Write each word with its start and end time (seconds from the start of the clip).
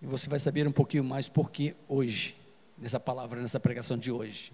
E 0.00 0.06
você 0.06 0.28
vai 0.28 0.38
saber 0.38 0.66
um 0.68 0.72
pouquinho 0.72 1.04
mais 1.04 1.28
por 1.28 1.50
que 1.50 1.74
hoje, 1.88 2.36
nessa 2.76 3.00
palavra, 3.00 3.40
nessa 3.40 3.58
pregação 3.58 3.96
de 3.96 4.10
hoje. 4.10 4.52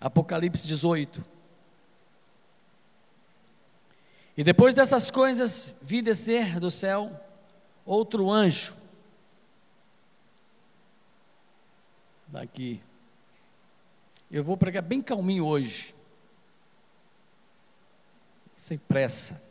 Apocalipse 0.00 0.66
18. 0.66 1.24
E 4.36 4.44
depois 4.44 4.74
dessas 4.74 5.10
coisas, 5.10 5.78
vi 5.82 6.00
descer 6.00 6.60
do 6.60 6.70
céu 6.70 7.10
outro 7.84 8.30
anjo. 8.30 8.76
Daqui. 12.28 12.80
Eu 14.30 14.44
vou 14.44 14.56
pregar 14.56 14.82
bem 14.82 15.00
calminho 15.00 15.46
hoje. 15.46 15.94
Sem 18.52 18.76
pressa. 18.76 19.47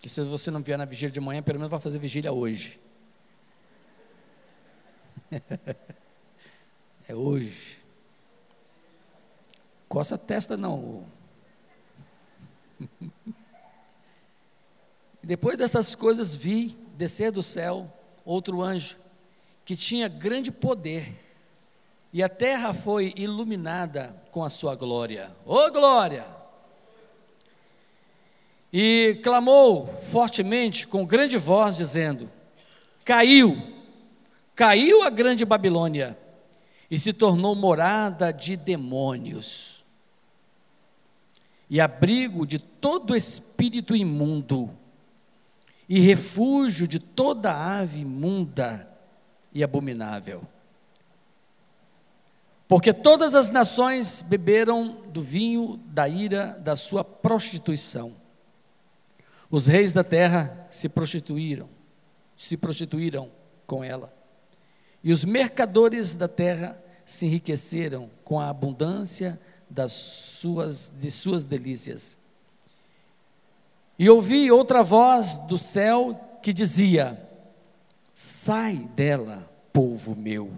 Que 0.00 0.08
se 0.08 0.22
você 0.22 0.50
não 0.50 0.62
vier 0.62 0.78
na 0.78 0.84
vigília 0.84 1.12
de 1.12 1.20
manhã, 1.20 1.42
pelo 1.42 1.58
menos 1.58 1.70
vai 1.70 1.80
fazer 1.80 1.98
vigília 1.98 2.32
hoje. 2.32 2.80
é 7.08 7.14
hoje. 7.14 7.78
Coça 9.88 10.14
a 10.14 10.18
testa 10.18 10.56
não. 10.56 11.04
Depois 15.22 15.58
dessas 15.58 15.94
coisas 15.94 16.34
vi 16.34 16.78
descer 16.96 17.30
do 17.30 17.42
céu 17.42 17.92
outro 18.24 18.62
anjo 18.62 18.96
que 19.64 19.76
tinha 19.76 20.08
grande 20.08 20.50
poder 20.50 21.14
e 22.12 22.22
a 22.22 22.28
terra 22.28 22.74
foi 22.74 23.12
iluminada 23.16 24.16
com 24.32 24.42
a 24.42 24.50
sua 24.50 24.74
glória. 24.74 25.34
Ô 25.44 25.54
oh, 25.54 25.70
glória! 25.70 26.39
E 28.72 29.18
clamou 29.22 29.86
fortemente 30.10 30.86
com 30.86 31.04
grande 31.04 31.36
voz 31.36 31.76
dizendo: 31.76 32.30
Caiu, 33.04 33.60
caiu 34.54 35.02
a 35.02 35.10
grande 35.10 35.44
Babilônia 35.44 36.16
e 36.90 36.98
se 36.98 37.12
tornou 37.12 37.54
morada 37.54 38.32
de 38.32 38.56
demônios 38.56 39.80
e 41.70 41.80
abrigo 41.80 42.44
de 42.44 42.58
todo 42.58 43.16
espírito 43.16 43.94
imundo, 43.94 44.68
e 45.88 46.00
refúgio 46.00 46.86
de 46.86 46.98
toda 46.98 47.78
ave 47.78 48.00
imunda 48.00 48.88
e 49.54 49.62
abominável. 49.62 50.42
Porque 52.66 52.92
todas 52.92 53.34
as 53.34 53.50
nações 53.50 54.22
beberam 54.22 54.96
do 55.08 55.20
vinho 55.20 55.80
da 55.86 56.08
ira 56.08 56.58
da 56.58 56.76
sua 56.76 57.04
prostituição. 57.04 58.14
Os 59.50 59.66
reis 59.66 59.92
da 59.92 60.04
terra 60.04 60.68
se 60.70 60.88
prostituíram, 60.88 61.68
se 62.36 62.56
prostituíram 62.56 63.30
com 63.66 63.82
ela. 63.82 64.14
E 65.02 65.10
os 65.10 65.24
mercadores 65.24 66.14
da 66.14 66.28
terra 66.28 66.80
se 67.04 67.26
enriqueceram 67.26 68.08
com 68.22 68.38
a 68.38 68.48
abundância 68.48 69.40
das 69.68 69.92
suas, 69.92 70.92
de 71.00 71.10
suas 71.10 71.44
delícias. 71.44 72.16
E 73.98 74.08
ouvi 74.08 74.50
outra 74.50 74.82
voz 74.82 75.38
do 75.38 75.58
céu 75.58 76.38
que 76.42 76.52
dizia: 76.52 77.20
Sai 78.14 78.88
dela, 78.94 79.50
povo 79.72 80.14
meu, 80.14 80.52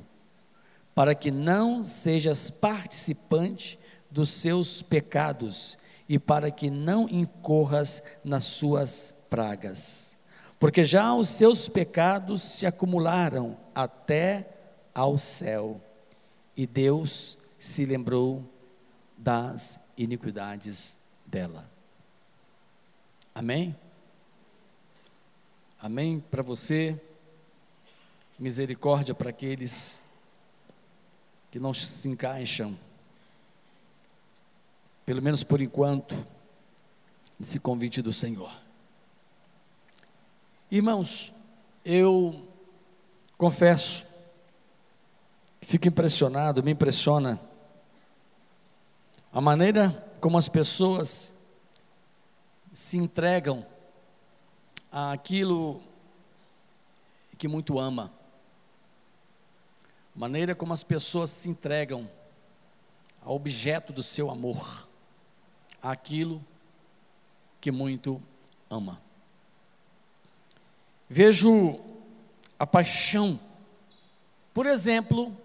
para 0.95 1.15
que 1.15 1.31
não 1.31 1.83
sejas 1.83 2.51
participante 2.51 3.79
dos 4.11 4.29
seus 4.29 4.83
pecados 4.83 5.79
e 6.09 6.19
para 6.19 6.51
que 6.51 6.71
não 6.71 7.09
incorras 7.09 8.03
nas 8.25 8.45
suas 8.45 9.15
pragas. 9.31 10.17
Porque 10.59 10.85
já 10.85 11.15
os 11.15 11.29
seus 11.29 11.69
pecados 11.69 12.43
se 12.43 12.67
acumularam 12.67 13.57
até 13.75 14.47
ao 14.95 15.17
céu, 15.19 15.81
e 16.57 16.67
Deus 16.67 17.39
se 17.59 17.85
lembrou 17.85 18.45
das 19.17 19.81
iniquidades 19.97 20.99
dela. 21.27 21.69
Amém? 23.35 23.75
Amém 25.81 26.23
para 26.31 26.43
você. 26.43 27.01
Misericórdia 28.39 29.15
para 29.15 29.31
aqueles 29.31 30.01
que 31.51 31.59
não 31.59 31.73
se 31.73 32.09
encaixam, 32.09 32.77
pelo 35.05 35.23
menos 35.23 35.43
por 35.43 35.61
enquanto, 35.61 36.15
nesse 37.39 37.59
convite 37.59 38.01
do 38.01 38.13
Senhor. 38.13 38.53
Irmãos, 40.71 41.33
eu 41.85 42.49
confesso, 43.37 44.07
fico 45.61 45.89
impressionado, 45.89 46.63
me 46.63 46.71
impressiona 46.71 47.41
a 49.33 49.41
maneira 49.41 49.91
como 50.21 50.39
as 50.39 50.49
pessoas 50.49 51.35
se 52.73 52.97
entregam 52.97 53.67
àquilo 54.91 55.83
que 57.37 57.49
muito 57.49 57.79
ama. 57.79 58.13
A 60.15 60.19
maneira 60.19 60.55
como 60.55 60.73
as 60.73 60.85
pessoas 60.85 61.31
se 61.31 61.49
entregam 61.49 62.09
ao 63.21 63.35
objeto 63.35 63.93
do 63.93 64.03
seu 64.03 64.31
amor, 64.31 64.87
àquilo 65.83 66.43
que 67.61 67.71
muito 67.71 68.23
ama. 68.71 69.01
Vejo 71.09 71.79
a 72.59 72.67
paixão, 72.67 73.39
por 74.55 74.67
exemplo, 74.67 75.37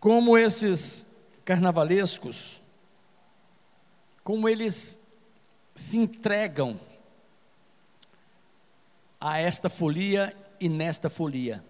como 0.00 0.36
esses 0.36 1.16
carnavalescos, 1.44 2.60
como 4.24 4.48
eles 4.48 5.12
se 5.74 5.98
entregam 5.98 6.80
a 9.20 9.38
esta 9.38 9.68
folia 9.68 10.36
e 10.58 10.68
nesta 10.68 11.10
folia. 11.10 11.62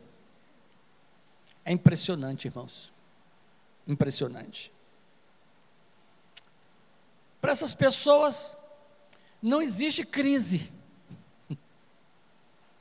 É 1.64 1.72
impressionante, 1.72 2.46
irmãos. 2.46 2.92
Impressionante. 3.86 4.72
Para 7.40 7.52
essas 7.52 7.74
pessoas, 7.74 8.56
não 9.40 9.62
existe 9.62 10.04
crise. 10.04 10.70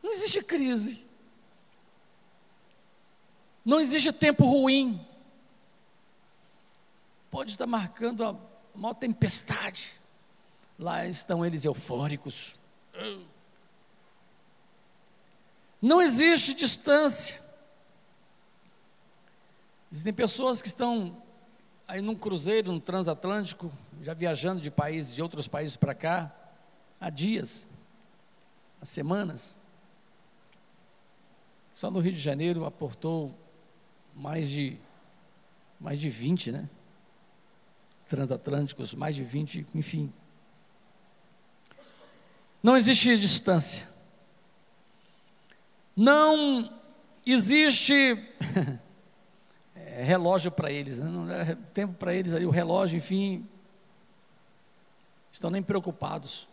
Não 0.02 0.12
existe 0.12 0.42
crise. 0.44 1.06
Não 3.64 3.80
existe 3.80 4.12
tempo 4.12 4.44
ruim 4.46 5.06
pode 7.30 7.52
estar 7.52 7.68
marcando 7.68 8.24
a 8.26 8.36
maior 8.76 8.94
tempestade. 8.94 9.94
Lá 10.78 11.06
estão 11.08 11.46
eles 11.46 11.66
eufóricos. 11.66 12.58
Não 15.82 16.02
existe 16.02 16.54
distância. 16.54 17.42
Existem 19.92 20.14
pessoas 20.14 20.62
que 20.62 20.68
estão 20.68 21.22
aí 21.90 22.02
num 22.02 22.14
cruzeiro, 22.14 22.72
num 22.72 22.80
transatlântico, 22.80 23.72
já 24.04 24.14
viajando 24.14 24.62
de 24.62 24.70
países, 24.70 25.16
de 25.16 25.24
outros 25.24 25.48
países 25.48 25.76
para 25.76 25.96
cá, 25.96 26.32
há 27.02 27.10
dias, 27.10 27.68
há 28.80 28.86
semanas. 28.86 29.58
Só 31.74 31.90
no 31.90 32.00
Rio 32.00 32.14
de 32.14 32.20
Janeiro 32.20 32.64
aportou 32.64 33.36
mais 34.16 34.50
de 34.50 34.78
mais 35.80 36.00
de 36.00 36.10
20, 36.10 36.52
né? 36.52 36.70
transatlânticos, 38.08 38.94
mais 38.94 39.16
de 39.16 39.24
20, 39.24 39.68
enfim. 39.74 40.12
Não 42.62 42.76
existe 42.76 43.16
distância. 43.18 43.88
Não 45.96 46.72
existe 47.26 48.18
relógio 50.04 50.52
para 50.52 50.72
eles, 50.72 51.00
né? 51.00 51.10
não 51.10 51.32
é 51.32 51.56
tempo 51.74 51.94
para 51.94 52.14
eles 52.14 52.34
aí, 52.34 52.46
o 52.46 52.50
relógio, 52.50 52.98
enfim. 52.98 53.48
Estão 55.32 55.50
nem 55.50 55.62
preocupados. 55.62 56.48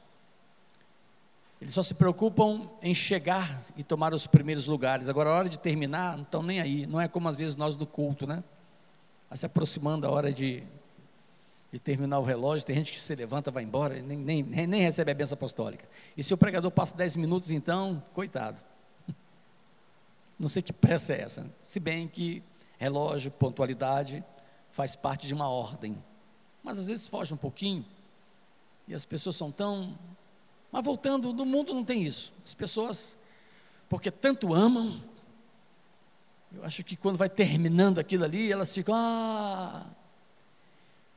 Eles 1.61 1.73
só 1.73 1.83
se 1.83 1.95
preocupam 1.95 2.69
em 2.83 2.95
chegar 2.95 3.63
e 3.77 3.83
tomar 3.83 4.13
os 4.13 4.27
primeiros 4.27 4.67
lugares. 4.67 5.09
Agora, 5.09 5.31
a 5.31 5.33
hora 5.33 5.49
de 5.49 5.59
terminar, 5.59 6.17
não 6.17 6.25
estão 6.25 6.43
nem 6.43 6.61
aí. 6.61 6.87
Não 6.87 7.01
é 7.01 7.09
como 7.09 7.29
às 7.29 7.39
vezes 7.39 7.57
nós 7.57 7.77
do 7.77 7.87
culto, 7.87 8.27
né? 8.27 8.45
Vai 9.29 9.39
se 9.39 9.47
aproximando 9.47 10.07
a 10.07 10.11
hora 10.11 10.33
de 10.33 10.63
de 11.77 11.81
terminar 11.81 12.19
o 12.19 12.23
relógio, 12.23 12.67
tem 12.67 12.77
gente 12.77 12.93
que 12.93 12.99
se 12.99 13.15
levanta, 13.15 13.51
vai 13.51 13.63
embora, 13.63 14.01
nem, 14.01 14.17
nem, 14.19 14.43
nem 14.43 14.81
recebe 14.81 15.11
a 15.11 15.15
benção 15.15 15.37
apostólica. 15.37 15.87
E 16.17 16.23
se 16.23 16.33
o 16.33 16.37
pregador 16.37 16.71
passa 16.71 16.97
10 16.97 17.17
minutos, 17.17 17.51
então, 17.51 18.03
coitado. 18.15 18.63
Não 20.39 20.49
sei 20.49 20.63
que 20.63 20.73
pressa 20.73 21.13
é 21.13 21.21
essa. 21.21 21.47
Se 21.63 21.79
bem 21.79 22.09
que 22.09 22.43
relógio, 22.79 23.31
pontualidade, 23.31 24.25
faz 24.71 24.95
parte 24.95 25.27
de 25.27 25.35
uma 25.35 25.49
ordem. 25.49 25.97
Mas 26.63 26.79
às 26.79 26.87
vezes 26.89 27.09
foge 27.09 27.33
um 27.33 27.37
pouquinho, 27.37 27.85
e 28.89 28.95
as 28.95 29.05
pessoas 29.05 29.37
são 29.37 29.51
tão 29.51 29.97
Mas 30.71 30.85
voltando, 30.85 31.33
no 31.33 31.47
mundo 31.47 31.73
não 31.73 31.85
tem 31.85 32.03
isso. 32.03 32.33
As 32.45 32.55
pessoas, 32.55 33.17
porque 33.89 34.11
tanto 34.11 34.53
amam, 34.53 35.01
eu 36.53 36.65
acho 36.65 36.85
que 36.85 36.97
quando 36.97 37.17
vai 37.17 37.29
terminando 37.29 37.99
aquilo 37.99 38.25
ali, 38.25 38.51
elas 38.53 38.75
ficam, 38.75 38.95
ah. 38.95 39.87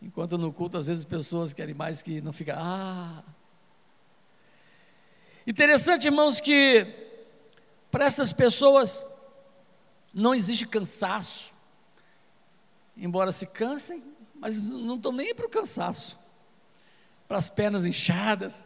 Enquanto 0.02 0.38
no 0.38 0.54
culto, 0.54 0.78
às 0.78 0.88
vezes, 0.88 1.04
as 1.04 1.10
pessoas 1.10 1.52
querem 1.52 1.74
mais 1.74 2.02
que 2.02 2.22
não 2.22 2.32
fica, 2.32 2.56
ah. 2.58 3.24
Interessante, 5.46 6.06
irmãos, 6.06 6.40
que 6.40 6.86
para 7.92 8.06
essas 8.06 8.32
pessoas 8.32 9.06
não 10.14 10.34
existe 10.34 10.66
cansaço. 10.66 11.54
Embora 12.98 13.32
se 13.32 13.48
cansem, 13.48 14.04
mas 14.36 14.62
não 14.62 14.96
estão 14.96 15.12
nem 15.12 15.34
para 15.34 15.46
o 15.46 15.50
cansaço, 15.50 16.18
para 17.28 17.38
as 17.38 17.50
pernas 17.50 17.86
inchadas. 17.86 18.66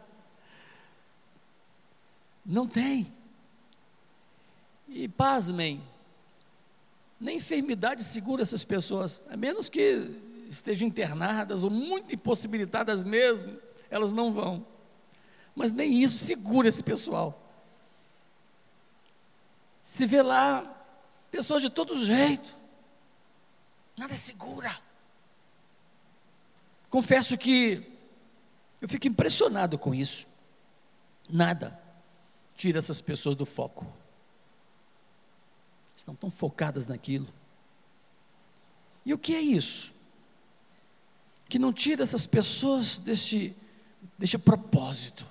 Não 2.44 2.66
tem. 2.66 3.12
E 4.88 5.08
pasmem, 5.08 5.82
nem 7.20 7.36
enfermidade 7.36 8.04
segura 8.04 8.42
essas 8.42 8.64
pessoas, 8.64 9.22
a 9.30 9.36
menos 9.36 9.68
que 9.68 10.20
estejam 10.50 10.86
internadas 10.86 11.64
ou 11.64 11.70
muito 11.70 12.14
impossibilitadas 12.14 13.02
mesmo, 13.02 13.56
elas 13.90 14.12
não 14.12 14.32
vão. 14.32 14.66
Mas 15.54 15.72
nem 15.72 16.02
isso 16.02 16.18
segura 16.24 16.68
esse 16.68 16.82
pessoal. 16.82 17.40
Se 19.80 20.06
vê 20.06 20.22
lá 20.22 20.73
pessoas 21.34 21.62
de 21.62 21.68
todo 21.68 21.96
jeito, 21.96 22.56
nada 23.96 24.12
é 24.12 24.16
segura. 24.16 24.72
Confesso 26.88 27.36
que 27.36 27.82
eu 28.80 28.88
fico 28.88 29.08
impressionado 29.08 29.76
com 29.76 29.92
isso. 29.92 30.28
Nada 31.28 31.76
tira 32.56 32.78
essas 32.78 33.00
pessoas 33.00 33.34
do 33.34 33.44
foco. 33.44 33.84
Estão 35.96 36.14
tão 36.14 36.30
focadas 36.30 36.86
naquilo. 36.86 37.26
E 39.04 39.12
o 39.12 39.18
que 39.18 39.34
é 39.34 39.40
isso? 39.40 39.92
Que 41.48 41.58
não 41.58 41.72
tira 41.72 42.04
essas 42.04 42.28
pessoas 42.28 42.98
deste, 42.98 43.56
deste 44.16 44.38
propósito. 44.38 45.26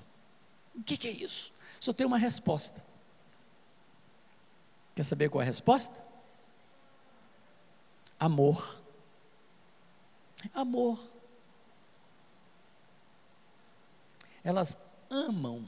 O 0.75 0.83
que, 0.83 0.97
que 0.97 1.07
é 1.07 1.11
isso? 1.11 1.53
Só 1.79 1.93
tem 1.93 2.05
uma 2.05 2.17
resposta. 2.17 2.83
Quer 4.95 5.03
saber 5.03 5.29
qual 5.29 5.41
é 5.41 5.45
a 5.45 5.47
resposta? 5.47 5.95
Amor. 8.19 8.79
Amor. 10.53 10.99
Elas 14.43 14.77
amam 15.09 15.67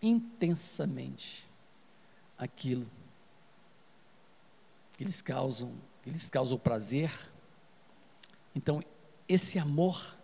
intensamente 0.00 1.48
aquilo 2.36 2.86
que 4.96 5.04
lhes 5.04 5.20
causam, 5.20 5.74
que 6.02 6.10
lhes 6.10 6.30
causam 6.30 6.58
prazer. 6.58 7.10
Então, 8.54 8.82
esse 9.28 9.58
amor 9.58 10.16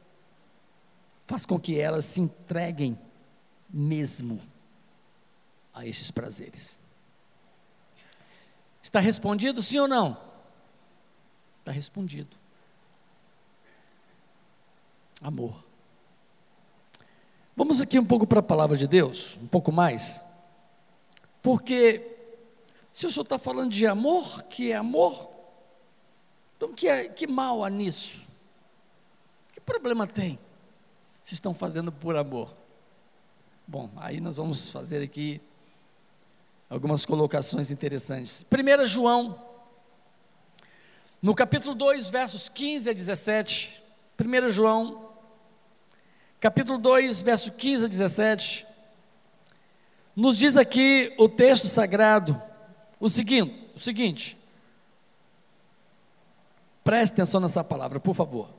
faz 1.27 1.45
com 1.47 1.59
que 1.59 1.79
elas 1.79 2.05
se 2.05 2.21
entreguem 2.21 2.99
mesmo 3.69 4.41
a 5.73 5.87
estes 5.87 6.11
prazeres. 6.11 6.84
Está 8.85 9.01
respondido 9.01 9.63
sim 9.63 9.79
ou 9.79 9.89
não? 9.89 10.15
Está 11.61 11.73
respondido. 11.73 12.37
Amor. 15.23 15.65
Vamos 17.57 17.81
aqui 17.81 17.99
um 17.99 18.05
pouco 18.05 18.27
para 18.27 18.41
a 18.41 18.43
palavra 18.43 18.77
de 18.77 18.87
Deus, 18.87 19.39
um 19.41 19.47
pouco 19.47 19.73
mais. 19.73 20.23
Porque 21.43 22.15
se 22.93 23.07
o 23.07 23.11
senhor 23.11 23.23
está 23.23 23.39
falando 23.39 23.71
de 23.71 23.87
amor, 23.87 24.43
que 24.43 24.71
é 24.71 24.77
amor, 24.77 25.31
então 26.59 26.75
que, 26.75 26.87
é, 26.87 27.09
que 27.09 27.27
mal 27.27 27.65
há 27.65 27.71
nisso? 27.71 28.27
Que 29.55 29.61
problema 29.61 30.07
tem? 30.07 30.39
Se 31.23 31.33
estão 31.33 31.55
fazendo 31.55 31.91
por 31.91 32.17
amor. 32.17 32.55
Bom, 33.67 33.89
aí 33.97 34.21
nós 34.21 34.37
vamos 34.37 34.69
fazer 34.69 35.03
aqui 35.03 35.41
algumas 36.69 37.05
colocações 37.07 37.71
interessantes. 37.71 38.45
1 38.51 38.85
João, 38.85 39.39
no 41.23 41.35
capítulo 41.35 41.75
2, 41.75 42.11
versos 42.11 42.49
15 42.49 42.91
a 42.91 42.93
17. 42.93 43.83
1 44.19 44.51
João 44.51 45.05
capítulo 46.45 46.77
2, 46.77 47.23
verso 47.23 47.53
15 47.53 47.87
a 47.87 47.89
17, 47.89 48.67
nos 50.15 50.37
diz 50.37 50.59
aqui 50.59 51.15
o 51.17 51.27
texto 51.27 51.67
sagrado 51.69 52.39
o 53.01 53.09
seguinte, 53.09 53.71
o 53.75 53.81
seguinte. 53.81 54.37
Preste 56.85 57.15
atenção 57.15 57.41
nessa 57.41 57.65
palavra, 57.65 57.99
por 57.99 58.15
favor. 58.15 58.51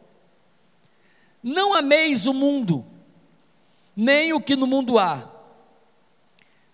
Não 1.43 1.75
ameis 1.75 2.25
o 2.25 2.33
mundo, 2.33 2.83
nem 3.95 4.33
o 4.33 4.41
que 4.41 4.55
no 4.55 4.65
mundo 4.65 4.97
há. 4.97 5.29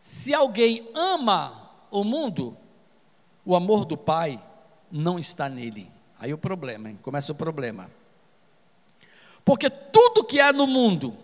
Se 0.01 0.33
alguém 0.33 0.89
ama 0.95 1.69
o 1.91 2.03
mundo, 2.03 2.57
o 3.45 3.55
amor 3.55 3.85
do 3.85 3.95
Pai 3.95 4.43
não 4.91 5.19
está 5.19 5.47
nele. 5.47 5.91
Aí 6.17 6.33
o 6.33 6.39
problema, 6.39 6.89
hein? 6.89 6.97
começa 7.03 7.31
o 7.31 7.35
problema. 7.35 7.87
Porque 9.45 9.69
tudo 9.69 10.23
que 10.23 10.39
há 10.39 10.51
no 10.51 10.65
mundo, 10.65 11.15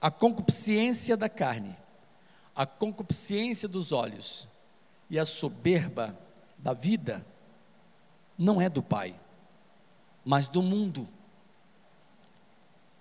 a 0.00 0.10
concupiscência 0.10 1.18
da 1.18 1.28
carne, 1.28 1.76
a 2.56 2.64
concupiscência 2.64 3.68
dos 3.68 3.92
olhos 3.92 4.48
e 5.10 5.18
a 5.18 5.26
soberba 5.26 6.18
da 6.56 6.72
vida, 6.72 7.26
não 8.38 8.58
é 8.58 8.70
do 8.70 8.82
Pai, 8.82 9.14
mas 10.24 10.48
do 10.48 10.62
mundo. 10.62 11.06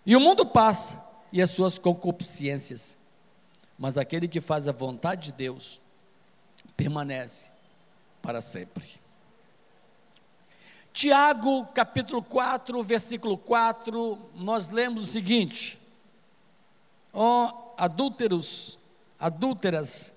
E 0.06 0.18
o 0.18 0.20
mundo 0.20 0.46
passa 0.46 1.02
e 1.32 1.42
as 1.42 1.50
suas 1.52 1.80
concupiscências, 1.80 2.98
mas 3.82 3.98
aquele 3.98 4.28
que 4.28 4.40
faz 4.40 4.70
a 4.70 4.72
vontade 4.72 5.32
de 5.32 5.32
Deus 5.32 5.82
permanece 6.78 7.50
para 8.22 8.40
sempre. 8.40 8.88
Tiago, 10.94 11.66
capítulo 11.74 12.22
4, 12.22 12.84
versículo 12.84 13.36
4, 13.36 14.20
nós 14.36 14.70
lemos 14.70 15.06
o 15.06 15.08
seguinte: 15.08 15.80
Ó 17.12 17.48
oh, 17.48 17.74
adúlteros, 17.76 18.78
adúlteras, 19.20 20.14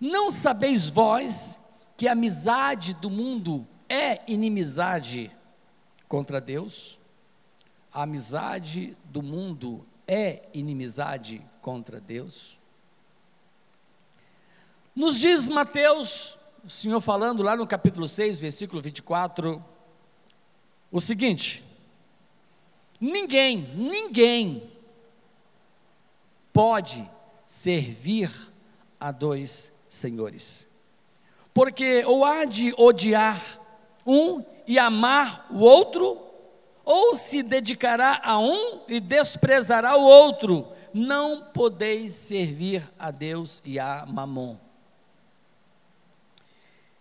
não 0.00 0.30
sabeis 0.30 0.88
vós 0.88 1.60
que 1.94 2.08
a 2.08 2.12
amizade 2.12 2.94
do 2.94 3.10
mundo 3.10 3.68
é 3.86 4.22
inimizade 4.26 5.30
contra 6.08 6.40
Deus? 6.40 6.98
A 7.92 8.04
amizade 8.04 8.96
do 9.04 9.20
mundo 9.20 9.86
é 10.06 10.48
inimizade 10.54 11.44
contra 11.60 12.00
Deus? 12.00 12.57
Nos 14.98 15.20
diz 15.20 15.48
Mateus, 15.48 16.36
o 16.64 16.68
Senhor 16.68 17.00
falando 17.00 17.40
lá 17.40 17.54
no 17.54 17.68
capítulo 17.68 18.08
6, 18.08 18.40
versículo 18.40 18.82
24, 18.82 19.64
o 20.90 21.00
seguinte: 21.00 21.62
ninguém, 23.00 23.58
ninguém 23.76 24.68
pode 26.52 27.08
servir 27.46 28.28
a 28.98 29.12
dois 29.12 29.72
senhores, 29.88 30.66
porque 31.54 32.02
ou 32.04 32.24
há 32.24 32.44
de 32.44 32.74
odiar 32.76 33.40
um 34.04 34.44
e 34.66 34.80
amar 34.80 35.46
o 35.48 35.60
outro, 35.60 36.20
ou 36.84 37.14
se 37.14 37.44
dedicará 37.44 38.20
a 38.24 38.36
um 38.40 38.80
e 38.88 38.98
desprezará 38.98 39.96
o 39.96 40.02
outro. 40.02 40.66
Não 40.92 41.40
podeis 41.54 42.14
servir 42.14 42.82
a 42.98 43.12
Deus 43.12 43.62
e 43.64 43.78
a 43.78 44.04
Mamon. 44.04 44.66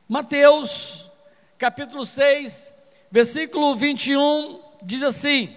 Mateus, 0.08 1.12
capítulo 1.58 2.06
6, 2.06 2.74
versículo 3.12 3.76
21 3.76 4.62
diz 4.82 5.04
assim: 5.04 5.54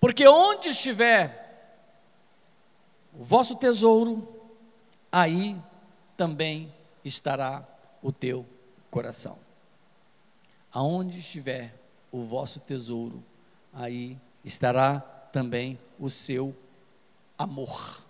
Porque 0.00 0.26
onde 0.26 0.70
estiver 0.70 1.46
o 3.14 3.22
vosso 3.22 3.54
tesouro, 3.54 4.26
aí 5.10 5.56
também 6.16 6.74
estará 7.04 7.64
o 8.02 8.10
teu 8.10 8.44
coração. 8.90 9.38
Aonde 10.72 11.20
estiver 11.20 11.72
o 12.10 12.24
vosso 12.24 12.58
tesouro, 12.58 13.22
aí 13.72 14.18
estará 14.44 14.98
também 15.32 15.78
o 15.96 16.10
seu 16.10 16.56
amor. 17.38 18.02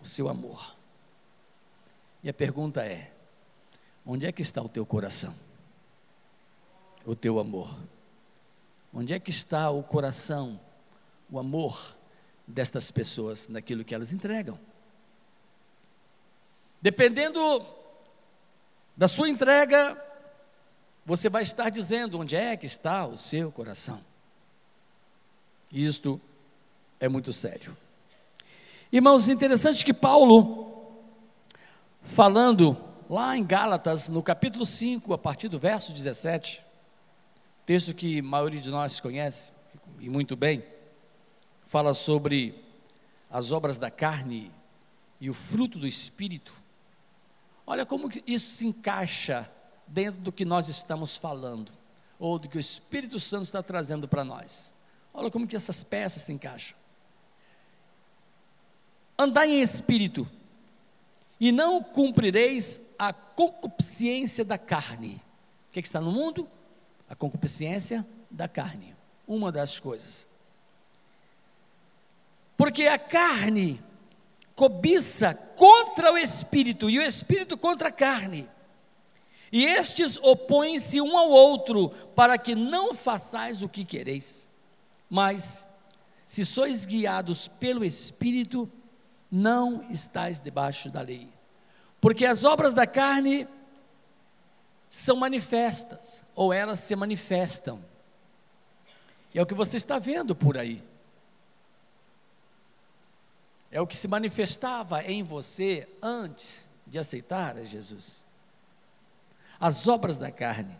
O 0.00 0.04
seu 0.04 0.28
amor. 0.28 0.77
A 2.28 2.32
pergunta 2.32 2.84
é: 2.84 3.12
onde 4.04 4.26
é 4.26 4.32
que 4.32 4.42
está 4.42 4.60
o 4.60 4.68
teu 4.68 4.84
coração? 4.84 5.34
o 7.08 7.16
teu 7.16 7.38
amor? 7.38 7.74
Onde 8.92 9.14
é 9.14 9.18
que 9.18 9.30
está 9.30 9.70
o 9.70 9.82
coração, 9.82 10.60
o 11.30 11.38
amor 11.38 11.96
destas 12.46 12.90
pessoas 12.90 13.48
naquilo 13.48 13.82
que 13.82 13.94
elas 13.94 14.12
entregam. 14.12 14.58
Dependendo 16.82 17.64
da 18.94 19.08
sua 19.08 19.28
entrega, 19.28 19.96
você 21.04 21.30
vai 21.30 21.42
estar 21.42 21.70
dizendo 21.70 22.18
onde 22.18 22.36
é 22.36 22.56
que 22.58 22.66
está 22.66 23.06
o 23.06 23.16
seu 23.16 23.50
coração. 23.50 24.00
Isto 25.72 26.20
é 27.00 27.08
muito 27.08 27.32
sério. 27.32 27.76
Irmãos, 28.92 29.30
interessante 29.30 29.82
que 29.82 29.94
Paulo, 29.94 30.67
falando 32.08 32.76
lá 33.08 33.36
em 33.36 33.44
Gálatas, 33.44 34.08
no 34.08 34.22
capítulo 34.22 34.64
5, 34.64 35.12
a 35.12 35.18
partir 35.18 35.48
do 35.48 35.58
verso 35.58 35.92
17, 35.92 36.62
texto 37.66 37.94
que 37.94 38.20
a 38.20 38.22
maioria 38.22 38.60
de 38.60 38.70
nós 38.70 38.98
conhece, 38.98 39.52
e 40.00 40.08
muito 40.08 40.34
bem, 40.34 40.64
fala 41.66 41.92
sobre 41.92 42.64
as 43.30 43.52
obras 43.52 43.78
da 43.78 43.90
carne 43.90 44.50
e 45.20 45.28
o 45.28 45.34
fruto 45.34 45.78
do 45.78 45.86
espírito. 45.86 46.54
Olha 47.66 47.84
como 47.84 48.08
isso 48.26 48.50
se 48.52 48.66
encaixa 48.66 49.48
dentro 49.86 50.22
do 50.22 50.32
que 50.32 50.46
nós 50.46 50.68
estamos 50.68 51.14
falando, 51.14 51.70
ou 52.18 52.38
do 52.38 52.48
que 52.48 52.56
o 52.56 52.60
Espírito 52.60 53.20
Santo 53.20 53.44
está 53.44 53.62
trazendo 53.62 54.08
para 54.08 54.24
nós. 54.24 54.72
Olha 55.12 55.30
como 55.30 55.46
que 55.46 55.54
essas 55.54 55.84
peças 55.84 56.22
se 56.22 56.32
encaixam. 56.32 56.76
Andai 59.16 59.50
em 59.50 59.60
espírito, 59.60 60.28
e 61.40 61.52
não 61.52 61.82
cumprireis 61.82 62.94
a 62.98 63.12
concupiscência 63.12 64.44
da 64.44 64.58
carne. 64.58 65.20
O 65.68 65.72
que, 65.72 65.78
é 65.78 65.82
que 65.82 65.88
está 65.88 66.00
no 66.00 66.10
mundo? 66.10 66.48
A 67.08 67.14
concupiscência 67.14 68.06
da 68.30 68.48
carne. 68.48 68.94
Uma 69.26 69.52
das 69.52 69.78
coisas. 69.78 70.26
Porque 72.56 72.86
a 72.86 72.98
carne 72.98 73.80
cobiça 74.54 75.34
contra 75.34 76.12
o 76.12 76.18
espírito 76.18 76.90
e 76.90 76.98
o 76.98 77.02
espírito 77.02 77.56
contra 77.56 77.88
a 77.88 77.92
carne. 77.92 78.48
E 79.52 79.64
estes 79.64 80.16
opõem-se 80.18 81.00
um 81.00 81.16
ao 81.16 81.30
outro, 81.30 81.90
para 82.14 82.36
que 82.36 82.54
não 82.54 82.92
façais 82.92 83.62
o 83.62 83.68
que 83.68 83.84
quereis. 83.84 84.48
Mas, 85.08 85.64
se 86.26 86.44
sois 86.44 86.84
guiados 86.84 87.48
pelo 87.48 87.84
Espírito, 87.84 88.70
não 89.30 89.88
estáis 89.90 90.40
debaixo 90.40 90.90
da 90.90 91.00
lei. 91.00 91.28
Porque 92.00 92.24
as 92.24 92.44
obras 92.44 92.72
da 92.72 92.86
carne 92.86 93.46
são 94.88 95.16
manifestas, 95.16 96.24
ou 96.34 96.52
elas 96.52 96.80
se 96.80 96.96
manifestam. 96.96 97.82
É 99.34 99.42
o 99.42 99.46
que 99.46 99.54
você 99.54 99.76
está 99.76 99.98
vendo 99.98 100.34
por 100.34 100.56
aí. 100.56 100.82
É 103.70 103.80
o 103.80 103.86
que 103.86 103.96
se 103.96 104.08
manifestava 104.08 105.02
em 105.04 105.22
você 105.22 105.88
antes 106.02 106.68
de 106.86 106.98
aceitar 106.98 107.56
a 107.56 107.62
Jesus. 107.62 108.24
As 109.60 109.86
obras 109.86 110.18
da 110.18 110.32
carne. 110.32 110.74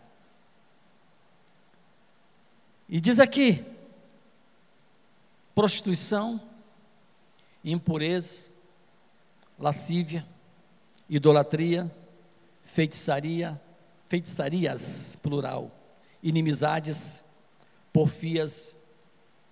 E 2.89 2.99
diz 2.99 3.19
aqui: 3.19 3.63
prostituição, 5.53 6.41
impureza, 7.63 8.49
lascívia, 9.57 10.25
idolatria, 11.09 11.91
feitiçaria, 12.63 13.59
feitiçarias, 14.05 15.17
plural, 15.21 15.71
inimizades, 16.21 17.23
porfias, 17.91 18.75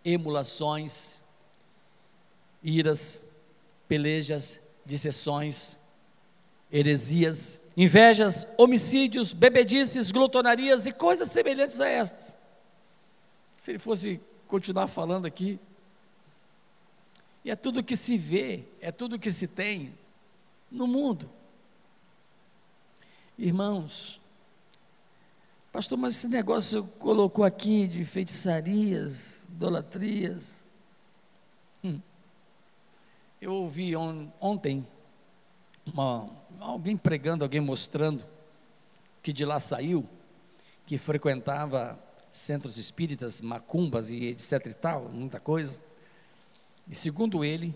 emulações, 0.03 1.19
iras, 2.63 3.25
pelejas, 3.87 4.59
dissessões, 4.85 5.77
heresias, 6.71 7.61
invejas, 7.75 8.47
homicídios, 8.57 9.33
bebedices, 9.33 10.11
glutonarias 10.11 10.85
e 10.85 10.91
coisas 10.91 11.29
semelhantes 11.29 11.79
a 11.79 11.87
estas. 11.87 12.37
Se 13.55 13.71
ele 13.71 13.79
fosse 13.79 14.19
continuar 14.47 14.87
falando 14.87 15.25
aqui, 15.25 15.59
e 17.47 17.49
é 17.49 17.55
tudo 17.55 17.81
que 17.81 17.95
se 17.95 18.17
vê, 18.17 18.65
é 18.81 18.91
tudo 18.91 19.17
que 19.17 19.31
se 19.31 19.47
tem 19.47 19.93
no 20.69 20.85
mundo. 20.85 21.29
Irmãos, 23.37 24.19
pastor, 25.71 25.97
mas 25.97 26.17
esse 26.17 26.27
negócio 26.27 26.83
colocou 26.99 27.45
aqui 27.45 27.87
de 27.87 28.03
feitiçarias, 28.03 29.45
idolatrias. 29.45 30.65
Hum. 31.81 32.01
Eu 33.39 33.53
ouvi 33.53 33.95
on, 33.95 34.29
ontem 34.41 34.85
uma, 35.85 36.29
alguém 36.59 36.97
pregando, 36.97 37.45
alguém 37.45 37.61
mostrando 37.61 38.25
que 39.23 39.31
de 39.31 39.45
lá 39.45 39.61
saiu, 39.61 40.05
que 40.85 40.97
frequentava 40.97 41.97
centros 42.29 42.77
espíritas, 42.77 43.39
macumbas 43.39 44.09
e 44.09 44.25
etc 44.25 44.65
e 44.65 44.73
tal, 44.73 45.07
muita 45.07 45.39
coisa. 45.39 45.87
E 46.89 46.95
segundo 46.95 47.43
ele, 47.43 47.75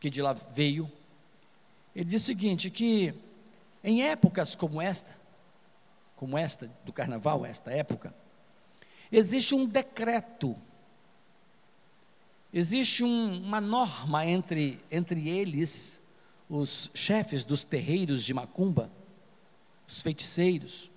que 0.00 0.10
de 0.10 0.20
lá 0.20 0.32
veio, 0.32 0.90
ele 1.94 2.04
diz 2.04 2.22
o 2.22 2.26
seguinte: 2.26 2.70
que 2.70 3.14
em 3.82 4.02
épocas 4.02 4.54
como 4.54 4.80
esta, 4.80 5.14
como 6.16 6.36
esta 6.36 6.66
do 6.84 6.92
carnaval, 6.92 7.46
esta 7.46 7.70
época, 7.70 8.14
existe 9.10 9.54
um 9.54 9.66
decreto, 9.66 10.56
existe 12.52 13.04
um, 13.04 13.42
uma 13.42 13.60
norma 13.60 14.26
entre, 14.26 14.80
entre 14.90 15.28
eles, 15.28 16.02
os 16.48 16.90
chefes 16.94 17.44
dos 17.44 17.64
terreiros 17.64 18.24
de 18.24 18.34
macumba, 18.34 18.90
os 19.86 20.02
feiticeiros, 20.02 20.90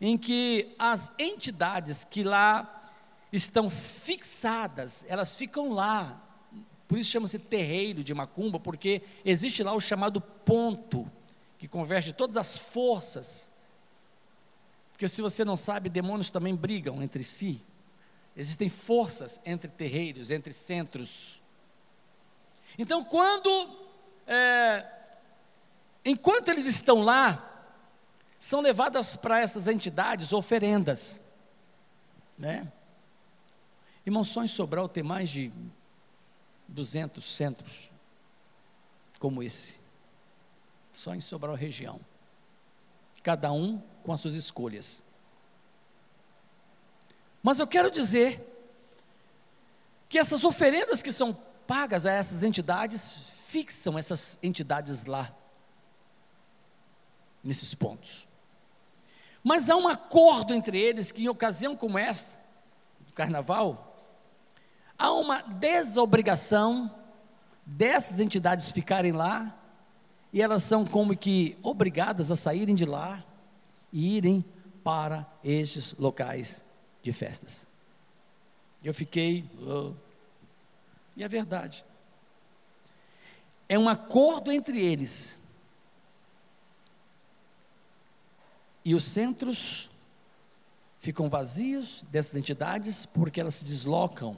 em 0.00 0.16
que 0.16 0.74
as 0.78 1.12
entidades 1.18 2.04
que 2.04 2.22
lá 2.22 2.79
estão 3.32 3.70
fixadas, 3.70 5.04
elas 5.08 5.36
ficam 5.36 5.72
lá. 5.72 6.20
Por 6.88 6.98
isso 6.98 7.10
chama-se 7.10 7.38
terreiro 7.38 8.02
de 8.02 8.12
macumba, 8.12 8.58
porque 8.58 9.02
existe 9.24 9.62
lá 9.62 9.72
o 9.72 9.80
chamado 9.80 10.20
ponto, 10.20 11.10
que 11.58 11.68
converge 11.68 12.12
todas 12.12 12.36
as 12.36 12.58
forças. 12.58 13.48
Porque 14.92 15.06
se 15.06 15.22
você 15.22 15.44
não 15.44 15.56
sabe, 15.56 15.88
demônios 15.88 16.30
também 16.30 16.54
brigam 16.54 17.02
entre 17.02 17.22
si. 17.22 17.62
Existem 18.36 18.68
forças 18.68 19.40
entre 19.44 19.70
terreiros, 19.70 20.30
entre 20.30 20.52
centros. 20.52 21.42
Então, 22.78 23.04
quando, 23.04 23.50
é, 24.26 24.86
enquanto 26.04 26.48
eles 26.48 26.66
estão 26.66 27.02
lá, 27.02 27.46
são 28.38 28.60
levadas 28.60 29.16
para 29.16 29.40
essas 29.40 29.66
entidades 29.66 30.32
oferendas, 30.32 31.20
né? 32.38 32.72
Irmão, 34.04 34.24
só 34.24 34.42
em 34.42 34.48
Sobral 34.48 34.88
tem 34.88 35.02
mais 35.02 35.28
de 35.28 35.52
200 36.68 37.24
centros 37.24 37.90
como 39.18 39.42
esse. 39.42 39.78
Só 40.92 41.14
em 41.14 41.20
Sobral 41.20 41.54
região. 41.54 42.00
Cada 43.22 43.52
um 43.52 43.78
com 44.02 44.12
as 44.12 44.20
suas 44.20 44.34
escolhas. 44.34 45.02
Mas 47.42 47.60
eu 47.60 47.66
quero 47.66 47.90
dizer 47.90 48.46
que 50.08 50.18
essas 50.18 50.42
oferendas 50.42 51.02
que 51.02 51.12
são 51.12 51.32
pagas 51.66 52.06
a 52.06 52.12
essas 52.12 52.42
entidades 52.42 53.18
fixam 53.46 53.98
essas 53.98 54.38
entidades 54.42 55.04
lá, 55.04 55.32
nesses 57.42 57.74
pontos. 57.74 58.26
Mas 59.42 59.70
há 59.70 59.76
um 59.76 59.88
acordo 59.88 60.54
entre 60.54 60.78
eles 60.78 61.12
que, 61.12 61.22
em 61.24 61.28
ocasião 61.28 61.76
como 61.76 61.98
essa, 61.98 62.36
do 63.00 63.12
carnaval, 63.12 63.89
há 65.00 65.10
uma 65.12 65.40
desobrigação 65.40 66.94
dessas 67.64 68.20
entidades 68.20 68.70
ficarem 68.70 69.12
lá, 69.12 69.56
e 70.32 70.42
elas 70.42 70.62
são 70.62 70.84
como 70.84 71.16
que 71.16 71.56
obrigadas 71.62 72.30
a 72.30 72.36
saírem 72.36 72.74
de 72.74 72.84
lá 72.84 73.24
e 73.92 74.16
irem 74.16 74.44
para 74.84 75.26
estes 75.42 75.94
locais 75.94 76.62
de 77.02 77.12
festas. 77.12 77.66
Eu 78.84 78.92
fiquei, 78.94 79.48
oh. 79.66 79.92
e 81.16 81.24
é 81.24 81.28
verdade. 81.28 81.84
É 83.68 83.78
um 83.78 83.88
acordo 83.88 84.52
entre 84.52 84.80
eles. 84.80 85.38
E 88.84 88.94
os 88.94 89.04
centros 89.04 89.90
ficam 90.98 91.28
vazios 91.28 92.04
dessas 92.04 92.36
entidades 92.36 93.06
porque 93.06 93.40
elas 93.40 93.56
se 93.56 93.64
deslocam 93.64 94.36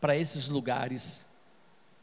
para 0.00 0.16
esses 0.16 0.48
lugares 0.48 1.26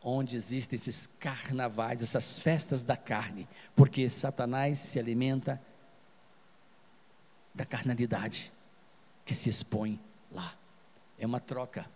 onde 0.02 0.38
existem 0.38 0.76
esses 0.76 1.08
carnavais, 1.08 2.04
essas 2.04 2.40
festas 2.40 2.84
da 2.84 2.96
carne, 2.96 3.48
porque 3.76 4.08
Satanás 4.08 4.78
se 4.78 5.00
alimenta 5.00 5.60
da 7.54 7.66
carnalidade 7.66 8.52
que 9.26 9.34
se 9.34 9.50
expõe 9.50 10.00
lá. 10.32 10.54
É 11.18 11.26
uma 11.26 11.40
troca. 11.40 11.90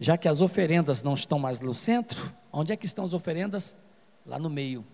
já 0.00 0.18
que 0.18 0.26
as 0.26 0.40
oferendas 0.40 1.02
não 1.02 1.14
estão 1.14 1.38
mais 1.38 1.60
no 1.60 1.72
centro, 1.72 2.34
onde 2.52 2.72
é 2.72 2.76
que 2.76 2.86
estão 2.86 3.04
as 3.04 3.14
oferendas? 3.14 3.76
Lá 4.26 4.38
no 4.38 4.50
meio 4.50 4.84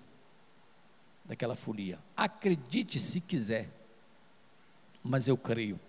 daquela 1.24 1.56
folia. 1.56 1.98
Acredite 2.16 3.00
se 3.00 3.20
quiser, 3.20 3.70
mas 5.02 5.28
eu 5.28 5.36
creio. 5.36 5.80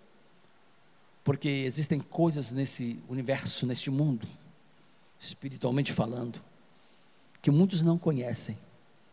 Porque 1.24 1.48
existem 1.48 2.00
coisas 2.00 2.52
nesse 2.52 3.00
universo, 3.08 3.66
neste 3.66 3.90
mundo, 3.92 4.28
espiritualmente 5.20 5.94
falando, 5.94 6.42
que 7.42 7.52
muitos 7.52 7.84
não 7.84 7.98
conhecem, 7.98 8.58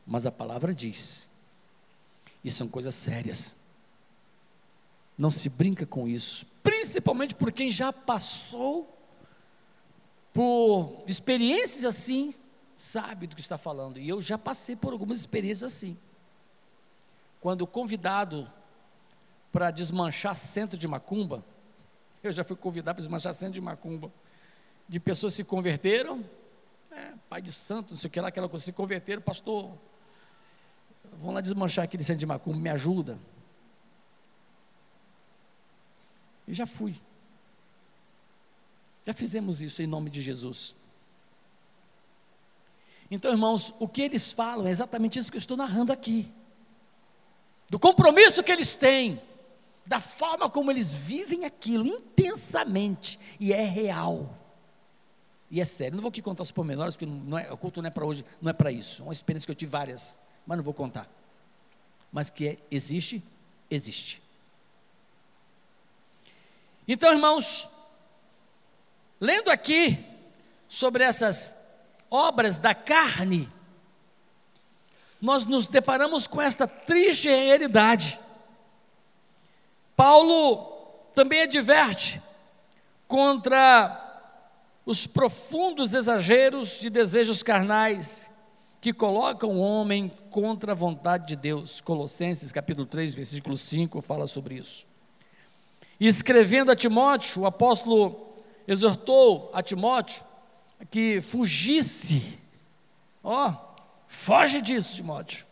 mas 0.07 0.25
a 0.25 0.33
palavra 0.33 0.75
diz, 0.75 1.29
e 2.43 2.51
são 2.51 2.69
coisas 2.69 2.95
sérias. 2.95 3.57
Não 5.17 5.31
se 5.31 5.49
brinca 5.49 5.85
com 5.85 6.09
isso, 6.09 6.47
principalmente 6.63 7.35
por 7.35 7.53
quem 7.53 7.71
já 7.71 7.93
passou 7.93 8.95
por 10.33 11.03
experiências 11.07 11.85
assim, 11.85 12.35
sabe 12.77 13.27
do 13.27 13.35
que 13.35 13.43
está 13.43 13.59
falando. 13.59 13.99
E 13.99 14.09
eu 14.09 14.21
já 14.23 14.39
passei 14.39 14.77
por 14.77 14.93
algumas 14.93 15.19
experiências 15.19 15.73
assim. 15.73 15.99
Quando 17.41 17.67
convidado 17.67 18.51
para 19.51 19.71
desmanchar 19.71 20.37
centro 20.39 20.79
de 20.79 20.87
macumba, 20.87 21.45
eu 22.23 22.33
já 22.33 22.45
fui 22.45 22.57
convidado 22.57 22.97
para 22.97 23.03
desmanchar 23.03 23.33
centro 23.33 23.55
de 23.55 23.61
macumba, 23.61 24.13
de 24.89 24.99
pessoas 24.99 25.35
se 25.35 25.45
converteram, 25.45 26.25
é, 26.91 27.15
pai 27.29 27.41
de 27.41 27.53
santo, 27.53 27.91
não 27.91 27.99
sei 27.99 28.09
o 28.09 28.11
que 28.11 28.21
lá, 28.21 28.29
aquela 28.29 28.49
coisa, 28.49 28.65
se 28.65 28.73
converteram, 28.73 29.23
pastor, 29.23 29.71
vamos 31.13 31.35
lá 31.35 31.41
desmanchar 31.41 31.85
aquele 31.85 32.03
centro 32.03 32.21
de 32.21 32.27
macumba, 32.27 32.59
me 32.59 32.71
ajuda. 32.71 33.19
E 36.47 36.55
já 36.55 36.67
fui. 36.67 36.99
Já 39.07 39.13
fizemos 39.13 39.63
isso 39.63 39.83
em 39.83 39.87
nome 39.87 40.11
de 40.11 40.21
Jesus. 40.21 40.75
Então, 43.11 43.31
irmãos, 43.33 43.75
o 43.79 43.89
que 43.89 44.03
eles 44.03 44.33
falam 44.33 44.67
é 44.67 44.71
exatamente 44.71 45.19
isso 45.19 45.31
que 45.31 45.37
eu 45.37 45.41
estou 45.41 45.57
narrando 45.57 45.93
aqui. 45.93 46.31
Do 47.71 47.79
compromisso 47.79 48.43
que 48.43 48.53
eles 48.53 48.77
têm, 48.77 49.21
da 49.89 50.01
forma 50.01 50.51
como 50.51 50.71
eles 50.71 50.93
vivem 50.93 51.47
aquilo 51.47 51.87
intensamente, 51.87 53.19
e 53.41 53.55
é 53.55 53.65
real. 53.65 54.37
E 55.51 55.63
é 55.63 55.65
sério, 55.65 55.95
não 55.95 56.03
vou 56.03 56.11
aqui 56.11 56.21
contar 56.21 56.43
os 56.43 56.53
pormenores, 56.53 56.95
porque 56.95 57.07
não 57.07 57.39
é, 57.39 57.51
o 57.51 57.57
culto 57.57 57.81
não 57.81 57.89
é 57.89 57.91
para 57.91 58.05
hoje, 58.05 58.23
não 58.41 58.51
é 58.51 58.53
para 58.53 58.71
isso. 58.71 59.01
É 59.01 59.05
uma 59.07 59.15
experiência 59.15 59.47
que 59.47 59.51
eu 59.51 59.57
tive 59.57 59.73
várias, 59.73 60.19
mas 60.47 60.59
não 60.59 60.63
vou 60.63 60.75
contar. 60.75 61.09
Mas 62.13 62.29
que 62.29 62.49
é, 62.49 62.59
existe, 62.71 63.23
existe. 63.71 64.23
Então, 66.87 67.11
irmãos, 67.11 67.67
lendo 69.19 69.51
aqui 69.51 70.05
sobre 70.69 71.03
essas 71.03 71.55
obras 72.11 72.59
da 72.59 72.75
carne, 72.75 73.49
nós 75.19 75.47
nos 75.47 75.67
deparamos 75.67 76.27
com 76.27 76.43
esta 76.43 76.69
triste 76.69 77.29
realidade. 77.31 78.19
Paulo 79.99 81.11
também 81.13 81.43
adverte 81.43 82.23
contra 83.09 84.31
os 84.87 85.09
profundos 85.09 85.93
exageros 85.93 86.79
de 86.79 86.89
desejos 86.89 87.43
carnais 87.43 88.31
que 88.81 88.93
colocam 88.93 89.57
o 89.57 89.59
homem 89.59 90.09
contra 90.31 90.71
a 90.71 90.75
vontade 90.77 91.27
de 91.27 91.35
Deus. 91.35 91.81
Colossenses 91.81 92.53
capítulo 92.53 92.87
3, 92.87 93.13
versículo 93.13 93.59
5 93.59 94.01
fala 94.01 94.29
sobre 94.29 94.55
isso. 94.55 94.87
E 95.99 96.07
escrevendo 96.07 96.71
a 96.71 96.77
Timóteo, 96.77 97.43
o 97.43 97.47
apóstolo 97.47 98.37
exortou 98.69 99.51
a 99.53 99.61
Timóteo 99.63 100.25
que 100.93 101.21
fugisse. 101.21 102.39
Ó, 103.21 103.49
oh, 103.49 103.57
foge 104.07 104.61
disso, 104.61 104.95
Timóteo. 104.95 105.45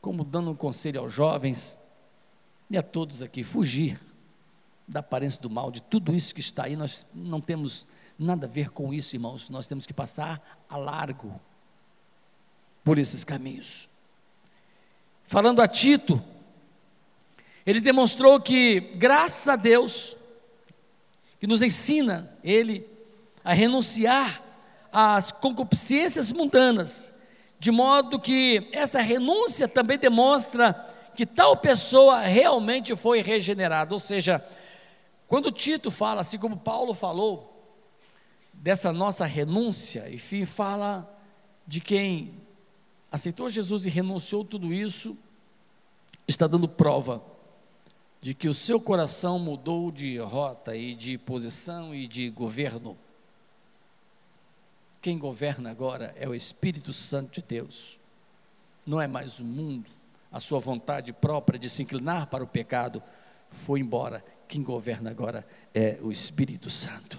Como 0.00 0.24
dando 0.24 0.52
um 0.52 0.56
conselho 0.56 1.00
aos 1.00 1.12
jovens 1.12 1.86
e 2.70 2.76
a 2.76 2.82
todos 2.82 3.22
aqui, 3.22 3.42
fugir 3.42 3.98
da 4.86 5.00
aparência 5.00 5.40
do 5.40 5.50
mal, 5.50 5.70
de 5.70 5.82
tudo 5.82 6.14
isso 6.14 6.34
que 6.34 6.40
está 6.40 6.64
aí, 6.64 6.76
nós 6.76 7.06
não 7.14 7.40
temos 7.40 7.86
nada 8.18 8.46
a 8.46 8.48
ver 8.48 8.70
com 8.70 8.92
isso, 8.92 9.14
irmãos. 9.14 9.48
Nós 9.50 9.66
temos 9.66 9.86
que 9.86 9.92
passar 9.92 10.60
a 10.68 10.76
largo 10.76 11.40
por 12.82 12.98
esses 12.98 13.22
caminhos. 13.22 13.88
Falando 15.24 15.60
a 15.60 15.68
Tito, 15.68 16.22
ele 17.66 17.80
demonstrou 17.80 18.40
que, 18.40 18.80
graças 18.96 19.46
a 19.46 19.56
Deus, 19.56 20.16
que 21.38 21.46
nos 21.46 21.60
ensina 21.60 22.32
ele 22.42 22.86
a 23.44 23.52
renunciar 23.52 24.42
às 24.90 25.30
concupiscências 25.30 26.32
mundanas, 26.32 27.12
de 27.60 27.70
modo 27.70 28.18
que 28.18 28.68
essa 28.72 29.00
renúncia 29.00 29.68
também 29.68 29.98
demonstra 29.98 30.87
que 31.18 31.26
tal 31.26 31.56
pessoa 31.56 32.20
realmente 32.20 32.94
foi 32.94 33.22
regenerada. 33.22 33.92
Ou 33.92 33.98
seja, 33.98 34.40
quando 35.26 35.50
Tito 35.50 35.90
fala, 35.90 36.20
assim 36.20 36.38
como 36.38 36.56
Paulo 36.56 36.94
falou, 36.94 37.60
dessa 38.52 38.92
nossa 38.92 39.26
renúncia, 39.26 40.08
enfim, 40.14 40.44
fala 40.44 41.12
de 41.66 41.80
quem 41.80 42.34
aceitou 43.10 43.50
Jesus 43.50 43.84
e 43.84 43.90
renunciou 43.90 44.44
tudo 44.44 44.72
isso, 44.72 45.18
está 46.28 46.46
dando 46.46 46.68
prova 46.68 47.20
de 48.20 48.32
que 48.32 48.48
o 48.48 48.54
seu 48.54 48.80
coração 48.80 49.40
mudou 49.40 49.90
de 49.90 50.18
rota 50.18 50.76
e 50.76 50.94
de 50.94 51.18
posição 51.18 51.92
e 51.92 52.06
de 52.06 52.30
governo. 52.30 52.96
Quem 55.02 55.18
governa 55.18 55.68
agora 55.68 56.14
é 56.16 56.28
o 56.28 56.34
Espírito 56.34 56.92
Santo 56.92 57.32
de 57.32 57.42
Deus, 57.42 57.98
não 58.86 59.00
é 59.00 59.08
mais 59.08 59.40
o 59.40 59.44
mundo, 59.44 59.97
a 60.30 60.40
sua 60.40 60.58
vontade 60.58 61.12
própria 61.12 61.58
de 61.58 61.68
se 61.68 61.82
inclinar 61.82 62.26
para 62.26 62.44
o 62.44 62.46
pecado 62.46 63.02
foi 63.50 63.80
embora. 63.80 64.24
Quem 64.46 64.62
governa 64.62 65.10
agora 65.10 65.46
é 65.74 65.98
o 66.02 66.12
Espírito 66.12 66.70
Santo. 66.70 67.18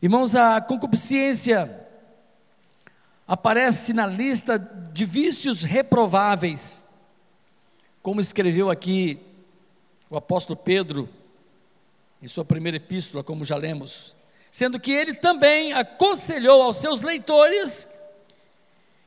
Irmãos, 0.00 0.34
a 0.34 0.60
concupiscência 0.60 1.88
aparece 3.26 3.92
na 3.92 4.06
lista 4.06 4.58
de 4.58 5.04
vícios 5.04 5.62
reprováveis, 5.62 6.84
como 8.02 8.20
escreveu 8.20 8.70
aqui 8.70 9.20
o 10.10 10.16
apóstolo 10.16 10.56
Pedro, 10.56 11.08
em 12.20 12.28
sua 12.28 12.44
primeira 12.44 12.76
epístola, 12.76 13.24
como 13.24 13.44
já 13.44 13.56
lemos, 13.56 14.14
sendo 14.50 14.78
que 14.78 14.92
ele 14.92 15.14
também 15.14 15.72
aconselhou 15.72 16.62
aos 16.62 16.76
seus 16.76 17.02
leitores 17.02 17.88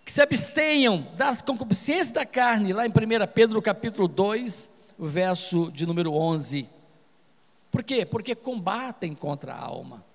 que 0.05 0.11
se 0.11 0.21
abstenham 0.21 1.07
das 1.15 1.41
concupiscências 1.41 2.11
da 2.11 2.27
carne, 2.27 2.71
lá 2.71 2.85
em 2.85 2.89
1 2.89 2.93
Pedro 3.33 3.59
capítulo 3.59 4.07
2, 4.07 4.69
o 4.99 5.07
verso 5.07 5.71
de 5.71 5.83
número 5.83 6.13
11. 6.13 6.69
Por 7.71 7.83
quê? 7.83 8.05
Porque 8.05 8.35
combatem 8.35 9.15
contra 9.15 9.53
a 9.53 9.59
alma. 9.59 10.05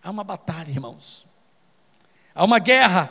Há 0.00 0.08
uma 0.08 0.22
batalha, 0.22 0.70
irmãos. 0.70 1.26
Há 2.32 2.44
uma 2.44 2.60
guerra. 2.60 3.10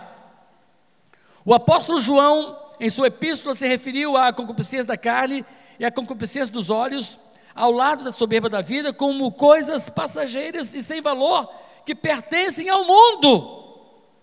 O 1.44 1.54
apóstolo 1.54 2.00
João, 2.00 2.58
em 2.80 2.90
sua 2.90 3.08
epístola, 3.08 3.54
se 3.54 3.68
referiu 3.68 4.16
à 4.16 4.32
concupiscência 4.32 4.88
da 4.88 4.98
carne 4.98 5.46
e 5.78 5.86
a 5.86 5.92
concupiscência 5.92 6.54
dos 6.54 6.70
olhos, 6.70 7.20
ao 7.54 7.74
lado 7.74 8.06
da 8.06 8.14
soberba 8.14 8.48
da 8.50 8.62
vida, 8.62 8.94
como 8.94 9.30
coisas 9.30 9.90
passageiras 9.90 10.74
e 10.74 10.82
sem 10.82 11.02
valor, 11.02 11.54
que 11.86 11.94
pertencem 11.94 12.70
ao 12.70 12.86
mundo. 12.86 13.59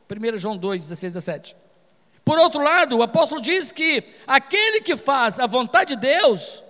1 0.09 0.37
João 0.37 0.57
2, 0.57 0.83
16, 0.83 1.12
17. 1.14 1.57
Por 2.25 2.38
outro 2.38 2.62
lado, 2.62 2.97
o 2.97 3.03
apóstolo 3.03 3.40
diz 3.40 3.71
que 3.71 4.03
aquele 4.27 4.81
que 4.81 4.97
faz 4.97 5.38
a 5.38 5.47
vontade 5.47 5.95
de 5.95 6.01
Deus, 6.01 6.62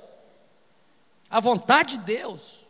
a 1.31 1.41
vontade 1.41 1.99
de 1.99 2.05
Deus, 2.05 2.67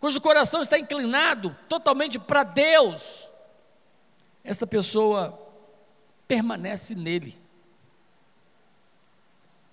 cujo 0.00 0.20
coração 0.20 0.62
está 0.62 0.78
inclinado 0.78 1.54
totalmente 1.68 2.18
para 2.18 2.44
Deus, 2.44 3.28
esta 4.42 4.66
pessoa 4.66 5.38
permanece 6.26 6.94
nele. 6.94 7.36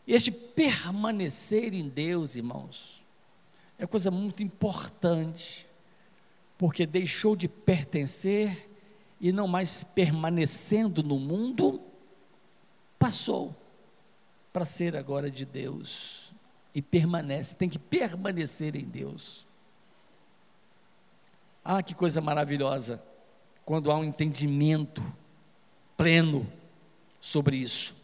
E 0.08 0.14
este 0.14 0.32
permanecer 0.32 1.74
em 1.74 1.88
Deus, 1.88 2.36
irmãos, 2.36 3.04
é 3.78 3.86
coisa 3.88 4.12
muito 4.12 4.44
importante, 4.44 5.65
porque 6.58 6.86
deixou 6.86 7.36
de 7.36 7.48
pertencer 7.48 8.70
e 9.20 9.32
não 9.32 9.48
mais 9.48 9.84
permanecendo 9.84 11.02
no 11.04 11.20
mundo, 11.20 11.82
passou 12.98 13.56
para 14.52 14.66
ser 14.66 14.96
agora 14.96 15.30
de 15.30 15.46
Deus 15.46 16.34
e 16.74 16.82
permanece, 16.82 17.56
tem 17.56 17.70
que 17.70 17.80
permanecer 17.80 18.76
em 18.76 18.84
Deus. 18.84 19.46
Ah, 21.64 21.82
que 21.82 21.94
coisa 21.94 22.22
maravilhosa 22.22 23.04
quando 23.66 23.92
há 23.92 23.98
um 23.98 24.04
entendimento 24.04 25.04
pleno 25.98 26.48
sobre 27.20 27.58
isso. 27.58 27.96